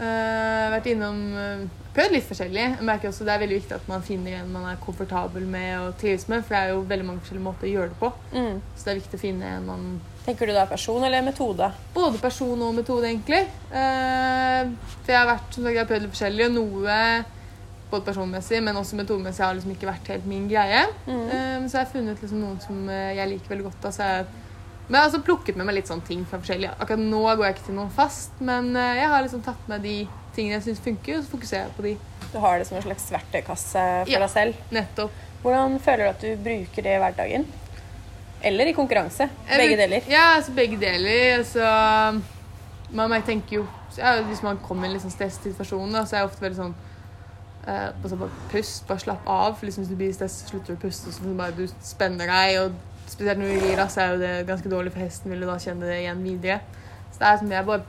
Uh, 0.00 0.64
vært 0.72 0.88
innom 0.90 1.20
eh, 1.38 1.60
Prøvd 1.94 2.16
litt 2.16 2.26
forskjellig. 2.26 2.62
Jeg 2.62 2.86
merker 2.86 3.10
også 3.10 3.26
Det 3.26 3.34
er 3.34 3.42
veldig 3.44 3.58
viktig 3.60 3.76
at 3.76 3.84
man 3.90 4.02
finner 4.02 4.40
en 4.40 4.50
man 4.50 4.66
er 4.66 4.80
komfortabel 4.82 5.44
med 5.46 5.76
og 5.78 5.92
trives 6.00 6.26
med, 6.30 6.42
for 6.42 6.56
det 6.56 6.62
er 6.62 6.72
jo 6.72 6.80
veldig 6.90 7.06
mange 7.06 7.22
forskjellige 7.22 7.44
måter 7.44 7.68
å 7.68 7.70
gjøre 7.70 7.92
det 7.92 8.00
på. 8.00 8.10
Mm. 8.34 8.56
Så 8.74 8.86
det 8.86 8.92
er 8.92 8.98
viktig 8.98 9.20
å 9.20 9.24
finne 9.28 9.54
en 9.58 9.70
man 9.70 9.86
Tenker 10.24 10.48
du 10.48 10.54
da 10.56 10.64
person 10.64 11.04
eller 11.04 11.20
metode? 11.20 11.66
Både 11.92 12.16
person 12.16 12.60
og 12.64 12.70
metode, 12.72 13.10
egentlig. 13.10 13.42
Eh, 13.68 14.70
for 15.04 15.12
jeg 15.12 15.18
har 15.18 15.28
vært, 15.28 15.50
som 15.52 15.66
sagt, 15.66 15.74
jeg 15.74 15.82
har 15.82 15.90
prøvd 15.90 16.06
litt 16.06 16.14
forskjellig, 16.14 16.46
og 16.48 16.54
noe 16.54 16.94
både 17.90 18.06
personmessig, 18.08 18.62
men 18.64 18.80
også 18.80 18.98
metodemessig 18.98 19.44
har 19.44 19.52
liksom 19.58 19.74
ikke 19.74 19.90
vært 19.90 20.08
helt 20.14 20.24
min 20.30 20.48
greie. 20.50 20.80
Mm. 21.04 21.26
Eh, 21.28 21.66
så 21.68 21.76
jeg 21.76 21.82
har 21.82 21.92
funnet 21.92 22.24
liksom 22.24 22.40
noen 22.40 22.56
som 22.64 22.88
eh, 22.88 23.12
jeg 23.18 23.30
liker 23.34 23.52
veldig 23.52 23.68
godt. 23.68 23.84
Altså 23.90 24.00
så 24.00 24.08
jeg, 24.08 24.43
men 24.88 24.94
jeg 24.98 25.00
har 25.00 25.08
også 25.10 25.22
plukket 25.24 25.56
med 25.56 25.66
meg 25.66 25.74
litt 25.78 25.88
sånne 25.88 26.04
ting 26.06 26.24
fra 26.28 26.38
forskjellige. 26.42 26.74
Akkurat 26.80 27.00
nå 27.00 27.22
går 27.24 27.44
jeg 27.46 27.54
ikke 27.56 27.66
til 27.70 27.74
noen 27.78 27.90
fast, 27.96 28.32
men 28.40 28.74
eh, 28.76 28.96
jeg 29.00 29.08
har 29.08 29.22
liksom 29.24 29.42
tatt 29.46 29.68
med 29.70 29.82
de 29.86 29.96
tingene 30.36 30.58
jeg 30.58 30.66
syns 30.68 30.80
funker, 30.84 31.18
og 31.18 31.24
så 31.24 31.30
fokuserer 31.36 31.66
jeg 31.68 31.76
på 31.76 31.82
de. 31.86 31.94
Du 32.32 32.38
har 32.42 32.58
det 32.58 32.66
som 32.68 32.76
en 32.76 32.82
slags 32.84 33.06
verktøykasse 33.14 33.84
for 34.04 34.10
Ja. 34.12 34.18
deg 34.24 34.30
selv. 34.30 34.54
Nettopp. 34.74 35.12
Hvordan 35.44 35.78
føler 35.80 36.04
du 36.04 36.10
at 36.10 36.20
du 36.20 36.36
bruker 36.44 36.82
det 36.82 36.94
i 36.96 37.00
hverdagen? 37.02 37.44
Eller 38.44 38.66
i 38.68 38.72
konkurranse? 38.76 39.28
Jeg 39.48 39.56
Begge 39.60 39.76
bruk- 39.76 39.82
deler. 39.84 40.08
Ja, 40.10 40.24
altså 40.36 40.52
begge 40.56 40.76
deler. 40.80 41.38
Altså, 41.38 42.22
man 42.92 43.22
tenker 43.22 43.56
jo 43.62 43.66
ja, 43.96 44.16
Hvis 44.26 44.42
man 44.42 44.58
kommer 44.58 44.84
i 44.84 44.90
en 44.90 44.96
litt 44.96 45.02
sånn 45.04 45.12
stressituasjon, 45.14 45.92
så 46.04 46.16
er 46.16 46.18
jeg 46.24 46.26
ofte 46.28 46.42
veldig 46.42 46.58
sånn 46.58 46.74
eh, 47.66 47.90
altså 48.02 48.16
bare 48.18 48.30
pust, 48.50 48.86
bare 48.88 48.98
slapp 49.04 49.28
av. 49.30 49.54
For 49.56 49.66
liksom, 49.68 49.84
hvis 49.84 49.92
du 49.92 49.96
blir 50.00 50.12
stress, 50.16 50.40
slutter 50.50 50.74
du 50.74 50.80
å 50.80 50.82
puste, 50.82 51.12
så 51.14 51.34
bare 51.38 51.54
du 51.56 51.68
spenner 51.80 52.26
deg. 52.26 52.58
Og 52.64 52.72
spesielt 53.14 53.38
når 53.40 53.52
du 53.54 53.64
rir, 53.66 53.76
da, 53.80 53.86
så 53.90 54.00
er 54.04 54.14
jo 54.14 54.22
det 54.22 54.32
ganske 54.48 54.70
dårlig 54.72 54.92
for 54.94 55.00
hesten. 55.04 55.30
Vil 55.32 55.40
du 55.44 55.46
da 55.48 55.58
kjenne 55.62 55.86
det 55.90 56.00
igjen 56.02 56.24
videre. 56.24 56.60
Så 57.12 57.20
det 57.22 57.28
er 57.30 57.36
som 57.42 57.52
jeg 57.54 57.66
bare 57.66 57.82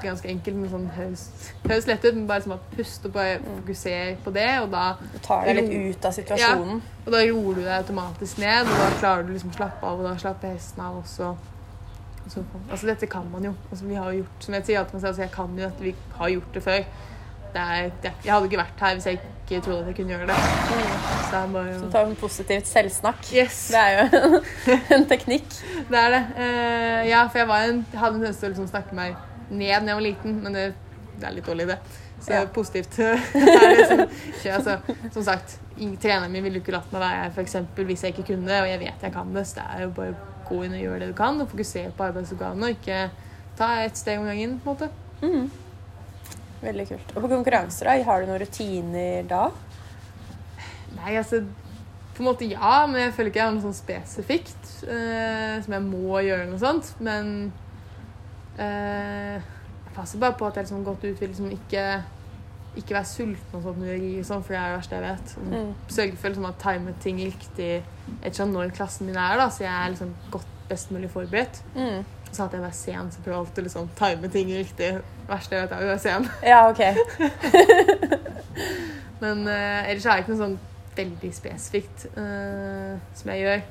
ganske 0.00 0.28
enkelt, 0.32 0.56
men 0.56 0.70
sånn 0.72 0.86
høres, 0.96 1.24
lett 1.68 2.04
ut. 2.06 2.14
Men 2.16 2.26
bare 2.28 2.42
som 2.44 2.54
bare 2.54 2.76
pust 2.76 3.04
og 3.06 3.12
bare 3.12 3.38
fokusere 3.44 4.16
på 4.24 4.32
det, 4.32 4.48
og 4.62 4.70
da 4.72 4.84
Du 5.00 5.18
tar 5.26 5.44
deg 5.44 5.58
litt 5.60 5.96
ut 5.98 6.08
av 6.08 6.14
situasjonen. 6.16 6.80
og 7.06 7.12
da 7.12 7.20
roer 7.28 7.54
du 7.54 7.60
deg 7.62 7.74
automatisk 7.82 8.38
ned, 8.40 8.66
og 8.70 8.80
da 8.80 8.90
klarer 9.00 9.26
du 9.28 9.32
liksom 9.34 9.50
å 9.52 9.58
slappe 9.58 9.86
av, 9.86 10.00
og 10.00 10.08
da 10.08 10.14
slapper 10.16 10.54
hesten 10.54 10.82
av 10.86 11.02
også. 11.02 11.36
Så- 12.30 12.44
altså 12.70 12.86
dette 12.86 13.06
kan 13.10 13.26
man 13.30 13.44
jo. 13.44 13.54
Altså, 13.72 13.84
vi 13.84 13.94
har 13.94 14.12
jo 14.12 14.18
gjort, 14.22 14.40
som 14.44 14.54
jeg 14.54 14.64
sier 14.66 14.78
alltid, 14.78 15.04
altså, 15.04 15.22
jeg 15.22 15.30
kan 15.32 15.56
jo 15.58 15.66
at 15.66 15.80
vi 15.80 15.94
har 16.14 16.28
gjort 16.28 16.52
det 16.54 16.62
før. 16.62 16.84
Er, 17.54 17.90
jeg 18.24 18.32
hadde 18.32 18.46
ikke 18.50 18.58
vært 18.60 18.80
her 18.84 18.94
hvis 18.94 19.06
jeg 19.06 19.18
ikke 19.20 19.60
trodde 19.64 19.80
at 19.80 19.86
jeg 19.90 19.96
kunne 19.96 20.12
gjøre 20.14 20.26
det. 20.30 20.36
Så 21.30 21.36
jeg 21.40 21.52
bare 21.54 21.78
Du 21.80 21.86
å 21.86 21.90
tar 21.92 22.04
en 22.06 22.16
positivt 22.20 22.66
selvsnakk. 22.70 23.32
Yes, 23.34 23.56
Det 23.72 23.80
er 23.80 23.96
jo 23.98 24.42
en 24.96 25.06
teknikk. 25.10 25.48
det 25.90 25.98
er 26.04 26.14
det. 26.14 26.22
Uh, 26.36 27.08
ja, 27.08 27.24
for 27.28 27.38
jeg, 27.42 27.48
var 27.48 27.66
en, 27.70 27.80
jeg 27.92 28.00
hadde 28.02 28.14
en 28.14 28.20
tendens 28.22 28.38
til 28.38 28.48
å 28.48 28.52
liksom 28.54 28.68
snakke 28.70 28.94
meg 28.94 29.16
ned 29.50 29.82
da 29.86 29.90
jeg 29.90 29.98
var 29.98 30.06
liten, 30.06 30.36
men 30.44 30.54
det, 30.54 30.66
det 31.18 31.26
er 31.26 31.34
litt 31.34 31.46
dårlig, 31.50 31.66
det. 31.72 31.78
Så 32.20 32.34
Ja. 32.36 32.44
positivt 32.52 32.98
er 33.00 33.80
som. 33.88 34.02
Altså, 34.52 34.76
som 35.14 35.22
sagt, 35.24 35.56
treneren 36.02 36.30
min 36.34 36.44
ville 36.44 36.60
ikke 36.60 36.74
latt 36.74 36.90
meg 36.92 37.00
være 37.02 37.22
her 37.24 37.30
for 37.34 37.42
eksempel, 37.42 37.86
hvis 37.88 38.04
jeg 38.04 38.12
ikke 38.14 38.26
kunne 38.34 38.46
det, 38.46 38.60
og 38.60 38.68
jeg 38.68 38.80
vet 38.84 39.02
jeg 39.08 39.12
kan 39.14 39.32
det. 39.34 39.46
Så 39.48 39.56
det 39.58 39.64
er 39.74 39.82
jo 39.86 39.90
bare 39.96 40.12
å 40.14 40.46
gå 40.50 40.60
inn 40.66 40.76
og 40.76 40.82
gjøre 40.84 41.00
det 41.00 41.08
du 41.10 41.16
kan, 41.18 41.40
og 41.40 41.48
fokusere 41.50 41.90
på 41.96 42.06
arbeidsoppgavene, 42.10 42.68
og 42.70 42.76
ikke 42.78 43.00
ta 43.58 43.72
ett 43.86 43.96
steg 43.98 44.20
om 44.20 44.28
gangen. 44.30 44.60
på 44.62 44.70
en 44.70 44.76
måte. 44.76 44.90
Mhm. 45.24 45.50
Veldig 46.60 46.86
kult. 46.90 47.12
Og 47.16 47.22
på 47.24 47.30
konkurranser, 47.32 47.88
da? 47.88 47.96
Har 48.04 48.20
du 48.20 48.28
noen 48.30 48.42
rutiner 48.42 49.24
da? 49.30 49.46
Nei, 50.98 51.14
altså 51.16 51.40
På 52.16 52.20
en 52.24 52.28
måte 52.28 52.44
ja, 52.50 52.84
men 52.90 53.06
jeg 53.06 53.14
føler 53.16 53.30
ikke 53.30 53.40
jeg 53.40 53.46
har 53.48 53.54
noe 53.56 53.64
sånn 53.64 53.78
spesifikt 53.78 54.72
eh, 54.84 55.56
som 55.64 55.72
jeg 55.78 55.84
må 55.86 56.20
gjøre 56.26 56.48
noe 56.50 56.60
sånt. 56.60 56.90
Men 57.00 57.30
eh, 58.60 59.36
jeg 59.40 59.94
passer 59.96 60.20
bare 60.20 60.36
på 60.36 60.48
at 60.48 60.58
jeg 60.58 60.66
liksom 60.68 60.84
godt 60.84 61.06
ut 61.06 61.20
vil 61.22 61.30
liksom 61.32 61.52
ikke 61.54 61.84
ikke 62.78 62.94
være 62.94 63.08
sulten 63.10 63.56
og 63.58 63.64
sånt 63.64 63.80
når 63.80 63.88
jeg 63.90 64.00
rir, 64.04 64.26
sånn, 64.28 64.42
for 64.46 64.54
det 64.54 64.60
er 64.60 64.68
det 64.70 64.76
verste 64.76 64.98
jeg 64.98 65.02
vet. 65.08 65.32
Og 65.40 65.46
Mm. 65.50 65.70
Sørge 65.90 66.16
for 66.20 66.28
liksom, 66.30 66.44
å 66.46 66.52
time 66.62 66.92
ting 67.02 67.16
riktig 67.18 67.70
etter 68.22 68.46
når 68.46 68.70
klassen 68.76 69.08
min 69.08 69.16
er, 69.18 69.36
da, 69.40 69.48
så 69.50 69.64
jeg 69.64 69.72
er 69.74 69.90
liksom 69.90 70.12
godt 70.30 70.46
best 70.68 70.92
mulig 70.94 71.10
forberedt. 71.10 71.62
Mm. 71.74 72.04
Så 72.30 72.44
at 72.46 72.52
jeg 72.54 72.62
var 72.62 72.74
sen, 72.74 73.10
så 73.10 73.22
prøver 73.24 73.36
jeg 73.36 73.44
alltid 73.44 73.62
å 73.62 73.66
liksom, 73.66 73.88
time 73.98 74.30
ting 74.30 74.52
riktig. 74.54 74.90
Verste 75.28 75.56
jeg 75.56 75.64
vet, 75.64 75.72
er 75.74 75.82
å 75.82 75.90
være 75.90 76.02
sen. 76.04 76.28
Ja, 76.46 76.60
ok. 76.70 76.82
Men 79.22 79.44
uh, 79.48 79.90
ellers 79.90 80.06
er 80.06 80.14
det 80.14 80.22
ikke 80.22 80.34
noe 80.34 80.44
sånn 80.44 80.58
veldig 80.96 81.30
spesifikt 81.34 82.06
uh, 82.16 82.96
som 83.18 83.32
jeg 83.34 83.44
gjør. 83.44 83.68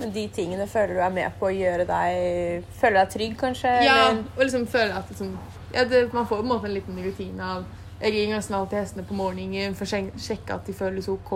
Men 0.00 0.14
de 0.14 0.22
tingene 0.32 0.66
føler 0.70 0.96
du 0.96 1.02
er 1.04 1.12
med 1.12 1.34
på 1.36 1.50
å 1.50 1.52
gjøre 1.52 1.84
deg 1.84 2.68
Føler 2.80 3.02
deg 3.02 3.10
trygg, 3.12 3.34
kanskje? 3.40 3.72
Ja, 3.84 3.96
eller? 4.06 4.22
og 4.32 4.40
liksom 4.46 4.64
føler 4.72 4.94
at 4.96 5.10
liksom, 5.12 5.34
ja, 5.74 5.84
det, 5.84 6.06
man 6.14 6.24
får 6.24 6.40
på 6.40 6.46
en 6.46 6.48
måte 6.54 6.70
en 6.70 6.76
liten 6.78 7.02
rutine 7.04 7.50
av 7.56 7.66
Jeg 8.00 8.14
ringer 8.14 8.38
nesten 8.38 8.56
alltid 8.56 8.78
hestene 8.80 9.04
på 9.04 9.18
morgenen 9.18 9.76
for 9.76 9.84
å 9.84 10.00
sjekke 10.16 10.56
at 10.56 10.64
de 10.64 10.72
føles 10.72 11.10
OK. 11.12 11.34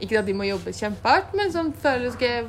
Ikke 0.00 0.22
at 0.22 0.30
de 0.30 0.32
må 0.32 0.46
jobbe 0.48 0.72
kjempehardt, 0.72 1.34
men 1.36 1.52
sånn 1.52 1.74
føles 1.76 2.16
ikke 2.16 2.46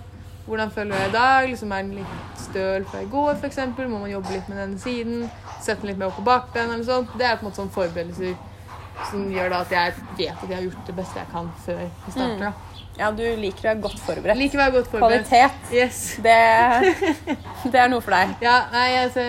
hvordan 0.48 0.72
føler 0.74 0.92
du 0.92 0.98
deg 0.98 1.10
i 1.10 1.16
dag? 1.16 1.50
Liksom 1.50 1.72
Er 1.72 1.84
den 1.84 1.96
litt 2.02 2.40
støl 2.42 2.86
før 2.92 3.00
jeg 3.04 3.10
går, 3.12 3.34
f.eks.? 3.42 3.60
Må 3.78 4.00
man 4.00 4.10
jobbe 4.12 4.32
litt 4.34 4.48
med 4.50 4.58
denne 4.58 4.80
siden? 4.82 5.28
Sette 5.62 5.82
den 5.82 5.92
litt 5.92 6.00
mer 6.02 6.08
opp 6.12 6.18
på 6.20 6.26
bakben? 6.28 6.72
eller 6.74 6.84
sånt. 6.88 7.14
Det 7.18 7.26
er 7.28 7.36
på 7.38 7.46
en 7.46 7.50
måte 7.52 7.62
sånn 7.62 7.70
forberedelser 7.76 8.36
som 9.10 9.24
gjør 9.32 9.50
da 9.54 9.62
at 9.64 9.72
jeg 9.72 9.94
vet 10.18 10.36
at 10.44 10.50
jeg 10.50 10.56
har 10.58 10.66
gjort 10.68 10.88
det 10.90 10.96
beste 10.98 11.18
jeg 11.22 11.30
kan 11.32 11.48
før 11.66 11.80
vi 12.06 12.12
starter. 12.12 12.40
da. 12.50 12.52
Ja, 13.00 13.08
du 13.16 13.22
liker 13.40 13.64
å 13.64 13.70
være 13.72 13.82
godt 13.82 14.00
forberedt. 14.04 14.38
Liker 14.38 14.60
å 14.60 14.62
være 14.66 14.74
godt 14.76 14.90
forberedt. 14.92 15.30
Kvalitet, 15.30 15.72
Yes. 15.74 16.02
det, 16.22 16.36
det 17.72 17.80
er 17.80 17.88
noe 17.90 18.02
for 18.04 18.14
deg. 18.14 18.36
Ja, 18.44 18.58
nei, 18.74 18.90
altså 19.06 19.24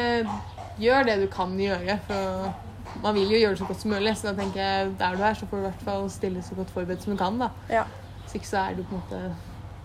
Gjør 0.83 1.05
det 1.07 1.14
du 1.20 1.27
kan 1.31 1.53
gjøre. 1.61 1.98
For 2.09 2.98
man 3.05 3.14
vil 3.14 3.31
jo 3.37 3.38
gjøre 3.38 3.55
det 3.55 3.61
så 3.62 3.68
godt 3.68 3.81
som 3.85 3.92
mulig. 3.94 4.12
Så 4.18 4.29
da 4.31 4.35
tenker 4.42 4.61
jeg 4.61 4.92
der 4.98 5.16
du 5.16 5.22
er, 5.29 5.35
så 5.38 5.46
får 5.46 5.57
du 5.57 5.62
i 5.62 5.66
hvert 5.68 5.85
fall 5.87 6.07
stille 6.11 6.42
så 6.42 6.57
godt 6.59 6.72
forberedt 6.75 7.05
som 7.07 7.12
du 7.14 7.18
kan. 7.20 7.38
da. 7.38 7.48
Ja. 7.70 7.85
Hvis 8.25 8.35
ikke 8.40 8.48
så 8.51 8.64
er 8.66 8.77
du 8.79 8.83
på 8.88 8.96
en 8.96 9.03
måte 9.03 9.22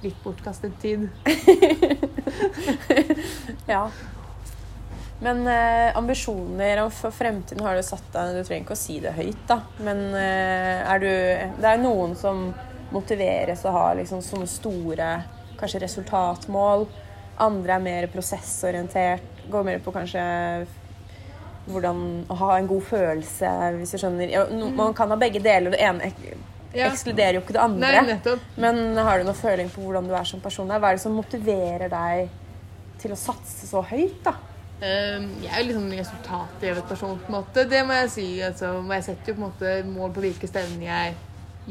litt 0.03 0.23
bortkastet 0.23 0.77
tid. 0.81 1.07
ja. 3.73 3.88
Men 5.19 5.47
eh, 5.47 5.97
ambisjoner 5.97 6.89
for 6.93 7.12
fremtiden 7.12 7.65
har 7.65 7.75
du 7.75 7.81
satt 7.81 8.05
deg 8.13 8.36
Du 8.38 8.43
trenger 8.43 8.67
ikke 8.67 8.75
å 8.75 8.77
si 8.77 8.99
det 9.01 9.15
høyt, 9.17 9.39
da. 9.49 9.63
Men 9.81 10.03
eh, 10.13 10.83
er 10.86 11.01
du 11.01 11.10
Det 11.57 11.71
er 11.71 11.81
noen 11.81 12.13
som 12.19 12.51
motiveres 12.93 13.65
og 13.65 13.73
har 13.75 13.97
liksom 13.97 14.21
sånne 14.23 14.47
store 14.47 15.07
kanskje 15.57 15.81
resultatmål. 15.83 16.86
Andre 17.43 17.75
er 17.75 17.83
mer 17.83 18.07
prosessorientert. 18.13 19.41
Går 19.51 19.65
mer 19.67 19.81
på 19.83 19.91
kanskje 19.95 20.21
hvordan 21.67 21.97
å 22.31 22.38
ha 22.39 22.53
en 22.55 22.69
god 22.69 22.86
følelse, 22.88 23.49
hvis 23.75 23.91
du 23.91 23.99
skjønner. 23.99 24.29
Ja, 24.31 24.45
no, 24.53 24.69
man 24.75 24.93
kan 24.95 25.12
ha 25.12 25.17
begge 25.19 25.41
deler. 25.43 25.73
Det 25.73 25.81
ene 25.83 26.07
Ja. 26.77 26.89
ekskluderer 26.91 27.39
jo 27.39 27.43
ikke 27.43 27.55
det 27.57 27.63
andre. 27.63 28.01
Nei. 28.05 28.35
Men 28.61 28.97
har 28.97 29.19
du 29.19 29.27
noen 29.27 29.37
føling 29.37 29.71
på 29.73 29.81
hvordan 29.83 30.09
du 30.09 30.13
er 30.17 30.27
som 30.29 30.43
person? 30.43 30.69
Hva 30.69 30.91
er 30.91 30.99
det 30.99 31.03
som 31.03 31.15
motiverer 31.17 31.89
deg 31.91 32.29
til 33.01 33.13
å 33.13 33.19
satse 33.19 33.69
så 33.69 33.81
høyt, 33.85 34.21
da? 34.25 34.35
Um, 34.77 35.23
jeg 35.41 35.49
er 35.49 35.63
jo 35.63 35.65
litt 35.65 35.77
sånn 35.79 35.93
resultatdrevet 35.97 36.85
person, 36.89 37.15
på 37.17 37.31
en 37.31 37.37
måte. 37.39 37.63
Det 37.69 37.79
må 37.85 37.95
jeg 37.97 38.11
si. 38.13 38.27
Altså, 38.45 38.75
jeg 38.93 39.07
setter 39.07 39.31
jo 39.31 39.37
på 39.37 39.41
en 39.41 39.47
måte 39.47 39.71
mål 39.89 40.13
på 40.13 40.25
hvilke 40.27 40.49
stevner 40.49 40.85
jeg 40.85 41.15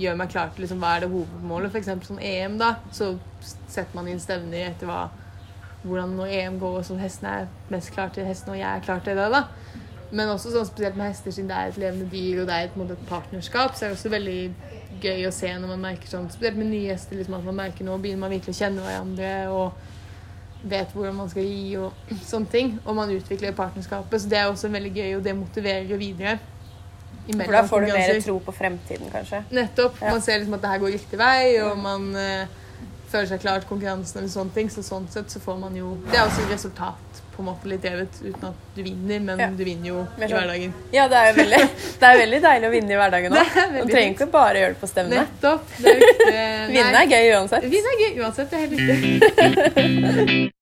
gjør 0.03 0.19
meg 0.19 0.33
klar 0.33 0.51
til. 0.53 0.64
Liksom, 0.64 0.83
hva 0.83 0.97
er 0.97 1.05
det 1.05 1.12
hovedmålet? 1.12 1.79
Eksempel 1.79 2.11
som 2.11 2.19
EM, 2.19 2.59
da. 2.59 2.73
Så 2.95 3.12
setter 3.47 3.95
man 3.95 4.11
inn 4.11 4.23
stevner 4.23 4.73
etter 4.73 4.90
hva, 4.90 5.05
hvordan 5.87 6.16
når 6.19 6.35
EM 6.40 6.59
går, 6.62 6.81
og 6.81 6.88
så 6.88 6.99
hesten 6.99 7.31
er 7.31 7.47
mest 7.73 7.95
klar 7.95 8.11
til 8.14 8.27
hesten, 8.27 8.57
og 8.57 8.59
jeg 8.59 8.69
er 8.73 8.87
klar 8.88 9.07
til 9.07 9.19
det. 9.19 9.29
da. 9.33 9.45
Men 10.11 10.31
også 10.31 10.53
sånn 10.55 10.66
spesielt 10.69 10.99
med 10.99 11.11
hester, 11.11 11.35
siden 11.35 11.51
det 11.51 11.57
er 11.57 11.71
et 11.71 11.79
levende 11.83 12.11
dyr 12.11 12.42
og 12.42 12.51
det 12.51 12.57
er 12.57 12.69
et, 12.69 12.77
et 12.95 13.07
partnerskap, 13.09 13.75
så 13.75 13.87
er 13.87 13.95
det 13.95 13.99
også 13.99 14.12
veldig 14.12 14.40
gøy 15.03 15.27
å 15.29 15.35
se 15.35 15.51
når 15.53 15.75
man 15.75 15.85
merker 15.91 16.11
sånn, 16.11 16.31
spesielt 16.33 16.59
med 16.61 16.71
nye 16.71 16.91
gjester, 16.91 17.19
liksom, 17.19 17.39
at 17.39 17.47
man 17.47 17.61
merker 17.65 17.87
nå 17.87 17.99
begynner 18.01 18.25
man 18.25 18.35
virkelig 18.35 18.57
å 18.57 18.61
kjenne 18.65 18.87
hverandre. 18.87 19.35
og 19.53 19.95
vet 20.67 20.93
hvordan 20.95 21.15
man 21.15 21.31
skal 21.31 21.47
gi 21.47 21.77
og 21.79 22.11
sånne 22.33 22.53
ting. 22.53 22.75
Og 22.85 22.99
man 22.99 23.13
utvikler 23.15 23.57
partnerskapet. 23.57 24.23
Så 24.23 24.31
det 24.31 24.41
er 24.41 24.51
også 24.51 24.71
veldig 24.73 24.93
gøy, 24.95 25.17
og 25.19 25.25
det 25.25 25.37
motiverer 25.39 25.89
jo 25.91 25.99
videre. 26.01 26.39
For 27.27 27.51
da 27.51 27.65
får 27.67 27.83
du 27.83 27.91
mer 27.91 28.21
tro 28.23 28.37
på 28.39 28.55
fremtiden, 28.55 29.11
kanskje? 29.11 29.43
Nettopp. 29.51 29.99
Ja. 30.01 30.13
Man 30.15 30.23
ser 30.23 30.39
liksom 30.39 30.55
at 30.55 30.63
det 30.63 30.71
her 30.71 30.83
går 30.85 30.95
riktig 30.95 31.19
vei, 31.19 31.57
og 31.65 31.79
man 31.83 32.05
eh, 32.21 32.61
føler 33.11 33.31
seg 33.31 33.42
klar 33.42 33.62
til 33.62 33.71
konkurransen 33.71 34.21
eller 34.21 34.33
sånne 34.33 34.57
ting. 34.57 34.73
Så 34.73 34.85
sånn 34.87 35.09
sett 35.12 35.33
så 35.33 35.42
får 35.42 35.61
man 35.61 35.77
jo 35.79 35.95
Det 36.07 36.19
er 36.19 36.27
også 36.27 36.47
et 36.47 36.57
resultat 36.57 37.23
på 37.37 37.42
en 37.42 37.49
måte 37.51 37.69
litt 37.69 37.83
drevet 37.85 38.14
uten 38.23 38.47
at 38.49 38.69
du 38.73 38.81
vinner, 38.81 39.21
men 39.21 39.40
ja. 39.42 39.51
du 39.53 39.61
vinner 39.66 39.90
jo 39.90 39.99
i 40.16 40.25
hverdagen. 40.25 40.73
Ja, 40.95 41.05
det 41.12 41.21
er, 41.21 41.37
veldig, 41.37 41.61
det 42.01 42.09
er 42.09 42.21
veldig 42.23 42.40
deilig 42.47 42.71
å 42.71 42.73
vinne 42.73 42.97
i 42.97 43.01
hverdagen 43.03 43.37
òg. 43.37 43.55
Du 43.77 43.92
trenger 43.92 44.11
ikke 44.14 44.31
bare 44.33 44.64
gjøre 44.64 44.75
det 44.75 44.81
på 44.81 44.90
stevne. 44.90 45.23
Nettopp. 45.27 45.71
Det 45.87 46.33
er 46.33 46.73
Vinne 46.73 47.05
er 47.05 47.12
gøy 47.12 47.33
uansett. 47.37 47.71
Vinne 47.71 47.95
er 47.95 48.03
gøy 48.03 48.21
uansett, 48.25 48.51
det 48.51 48.59
er 48.59 48.66
helt 48.66 49.81
riktig. 49.87 50.53